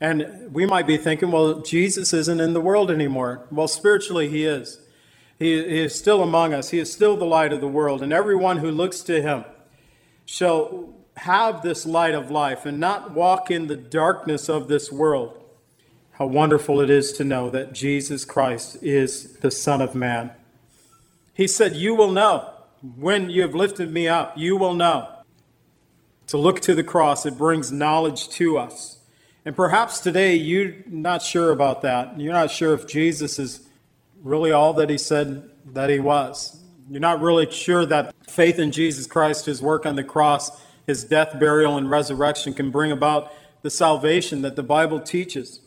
And 0.00 0.50
we 0.50 0.64
might 0.64 0.86
be 0.86 0.96
thinking, 0.96 1.30
well, 1.30 1.60
Jesus 1.60 2.14
isn't 2.14 2.40
in 2.40 2.54
the 2.54 2.60
world 2.60 2.90
anymore. 2.90 3.46
Well, 3.50 3.68
spiritually, 3.68 4.30
he 4.30 4.46
is. 4.46 4.80
He, 5.38 5.52
is 5.52 5.94
still 5.94 6.22
among 6.22 6.54
us. 6.54 6.70
He 6.70 6.78
is 6.78 6.90
still 6.90 7.14
the 7.14 7.26
light 7.26 7.52
of 7.52 7.60
the 7.60 7.68
world. 7.68 8.02
And 8.02 8.10
everyone 8.10 8.56
who 8.56 8.70
looks 8.70 9.02
to 9.02 9.20
him 9.20 9.44
shall 10.24 10.94
have 11.18 11.60
this 11.60 11.84
light 11.84 12.14
of 12.14 12.30
life 12.30 12.64
and 12.64 12.80
not 12.80 13.10
walk 13.10 13.50
in 13.50 13.66
the 13.66 13.76
darkness 13.76 14.48
of 14.48 14.66
this 14.66 14.90
world. 14.90 15.38
How 16.12 16.24
wonderful 16.24 16.80
it 16.80 16.88
is 16.88 17.12
to 17.14 17.24
know 17.24 17.50
that 17.50 17.74
Jesus 17.74 18.24
Christ 18.24 18.82
is 18.82 19.36
the 19.36 19.50
Son 19.50 19.82
of 19.82 19.94
Man. 19.94 20.30
He 21.34 21.46
said, 21.46 21.76
You 21.76 21.94
will 21.94 22.12
know 22.12 22.50
when 22.96 23.28
you 23.28 23.42
have 23.42 23.54
lifted 23.54 23.92
me 23.92 24.08
up, 24.08 24.38
you 24.38 24.56
will 24.56 24.74
know. 24.74 25.13
To 26.28 26.38
look 26.38 26.60
to 26.60 26.74
the 26.74 26.84
cross, 26.84 27.26
it 27.26 27.36
brings 27.36 27.70
knowledge 27.70 28.28
to 28.30 28.58
us. 28.58 28.98
And 29.44 29.54
perhaps 29.54 30.00
today 30.00 30.34
you're 30.34 30.74
not 30.86 31.22
sure 31.22 31.52
about 31.52 31.82
that. 31.82 32.18
You're 32.18 32.32
not 32.32 32.50
sure 32.50 32.72
if 32.72 32.86
Jesus 32.86 33.38
is 33.38 33.68
really 34.22 34.52
all 34.52 34.72
that 34.74 34.88
he 34.88 34.96
said 34.96 35.50
that 35.72 35.90
he 35.90 36.00
was. 36.00 36.60
You're 36.90 37.00
not 37.00 37.20
really 37.20 37.50
sure 37.50 37.84
that 37.86 38.14
faith 38.26 38.58
in 38.58 38.72
Jesus 38.72 39.06
Christ, 39.06 39.46
his 39.46 39.60
work 39.60 39.84
on 39.84 39.96
the 39.96 40.04
cross, 40.04 40.50
his 40.86 41.04
death, 41.04 41.38
burial, 41.38 41.76
and 41.76 41.90
resurrection 41.90 42.54
can 42.54 42.70
bring 42.70 42.90
about 42.90 43.32
the 43.62 43.70
salvation 43.70 44.42
that 44.42 44.56
the 44.56 44.62
Bible 44.62 45.00
teaches. 45.00 45.60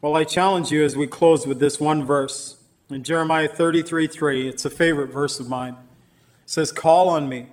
Well, 0.00 0.16
I 0.16 0.24
challenge 0.24 0.70
you 0.70 0.84
as 0.84 0.96
we 0.96 1.06
close 1.06 1.46
with 1.46 1.60
this 1.60 1.80
one 1.80 2.04
verse. 2.04 2.56
In 2.90 3.02
Jeremiah 3.02 3.48
33 3.48 4.06
3, 4.06 4.48
it's 4.48 4.64
a 4.64 4.70
favorite 4.70 5.10
verse 5.10 5.40
of 5.40 5.48
mine. 5.48 5.74
It 6.42 6.50
says, 6.50 6.72
Call 6.72 7.08
on 7.08 7.28
me, 7.28 7.46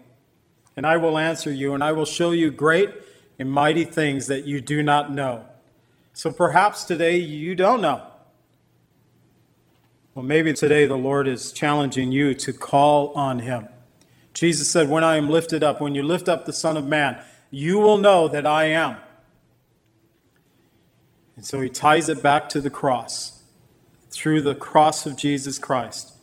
and 0.76 0.86
I 0.86 0.98
will 0.98 1.18
answer 1.18 1.52
you, 1.52 1.74
and 1.74 1.84
I 1.84 1.92
will 1.92 2.06
show 2.06 2.32
you 2.32 2.52
great 2.52 2.90
and 3.38 3.52
mighty 3.52 3.84
things 3.84 4.28
that 4.28 4.46
you 4.46 4.62
do 4.62 4.84
not 4.84 5.12
know. 5.12 5.46
So 6.14 6.32
perhaps 6.32 6.84
today 6.84 7.18
you 7.18 7.56
don't 7.56 7.82
know. 7.82 8.06
Well, 10.14 10.26
maybe 10.26 10.54
today 10.54 10.86
the 10.86 10.98
Lord 10.98 11.28
is 11.28 11.52
challenging 11.52 12.12
you 12.12 12.34
to 12.36 12.54
call 12.54 13.14
on 13.14 13.40
him. 13.40 13.68
Jesus 14.34 14.70
said, 14.70 14.90
When 14.90 15.04
I 15.04 15.18
am 15.18 15.30
lifted 15.30 15.64
up, 15.64 15.82
when 15.82 15.96
you 15.96 16.04
lift 16.04 16.28
up 16.28 16.46
the 16.46 16.54
Son 16.54 16.78
of 16.78 16.86
Man, 16.86 17.22
you 17.50 17.80
will 17.80 17.98
know 17.98 18.28
that 18.28 18.46
I 18.46 18.66
am. 18.66 18.98
And 21.36 21.46
so 21.46 21.62
he 21.62 21.70
ties 21.70 22.10
it 22.10 22.22
back 22.22 22.50
to 22.50 22.62
the 22.62 22.70
cross. 22.70 23.42
Through 24.10 24.42
the 24.42 24.56
cross 24.56 25.06
of 25.06 25.16
Jesus 25.16 25.58
Christ, 25.58 26.14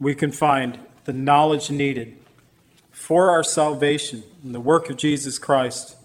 we 0.00 0.14
can 0.14 0.32
find 0.32 0.78
the 1.04 1.12
knowledge 1.12 1.70
needed 1.70 2.16
for 2.98 3.30
our 3.30 3.44
salvation 3.44 4.24
in 4.44 4.52
the 4.52 4.60
work 4.60 4.90
of 4.90 4.96
Jesus 4.96 5.38
Christ, 5.38 5.96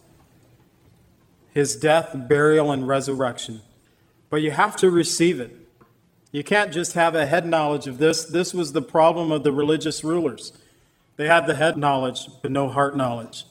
his 1.52 1.76
death, 1.76 2.12
burial, 2.14 2.72
and 2.72 2.88
resurrection. 2.88 3.62
But 4.30 4.44
you 4.44 4.52
have 4.52 4.76
to 4.78 4.92
receive 4.92 5.40
it. 5.40 5.52
You 6.32 6.44
can't 6.44 6.72
just 6.72 6.94
have 6.94 7.16
a 7.16 7.26
head 7.26 7.48
knowledge 7.48 7.88
of 7.88 7.98
this. 7.98 8.24
This 8.24 8.54
was 8.54 8.72
the 8.72 8.82
problem 8.82 9.32
of 9.32 9.44
the 9.44 9.52
religious 9.52 10.04
rulers. 10.04 10.54
They 11.18 11.28
had 11.28 11.48
the 11.48 11.56
head 11.56 11.78
knowledge, 11.78 12.28
but 12.44 12.52
no 12.52 12.70
heart 12.70 12.96
knowledge. 12.96 13.46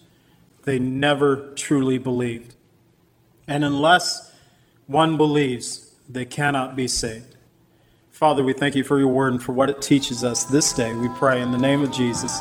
They 0.63 0.79
never 0.79 1.53
truly 1.55 1.99
believed. 1.99 2.55
And 3.49 3.65
unless 3.65 4.33
one 4.87 5.17
believes, 5.17 5.93
they 6.09 6.25
cannot 6.25 6.77
be 6.77 6.87
saved. 6.87 7.35
Father, 8.13 8.45
we 8.45 8.53
thank 8.53 8.77
you 8.77 8.85
for 8.85 9.01
your 9.01 9.09
word 9.09 9.33
and 9.33 9.43
for 9.43 9.53
what 9.53 9.69
it 9.69 9.83
teaches 9.83 10.23
us 10.23 10.45
this 10.45 10.73
day. 10.73 10.95
We 10.95 11.09
pray 11.09 11.43
in 11.43 11.51
the 11.51 11.59
name 11.59 11.83
of 11.83 11.91
Jesus. 11.91 12.41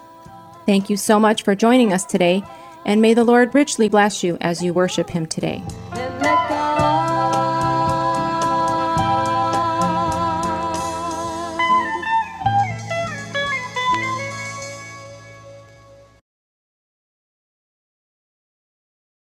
Thank 0.65 0.89
you 0.89 0.97
so 0.97 1.19
much 1.19 1.43
for 1.43 1.55
joining 1.55 1.93
us 1.93 2.05
today, 2.05 2.43
and 2.85 3.01
may 3.01 3.13
the 3.13 3.23
Lord 3.23 3.53
richly 3.55 3.89
bless 3.89 4.23
you 4.23 4.37
as 4.41 4.61
you 4.61 4.73
worship 4.73 5.09
Him 5.09 5.25
today. 5.25 5.63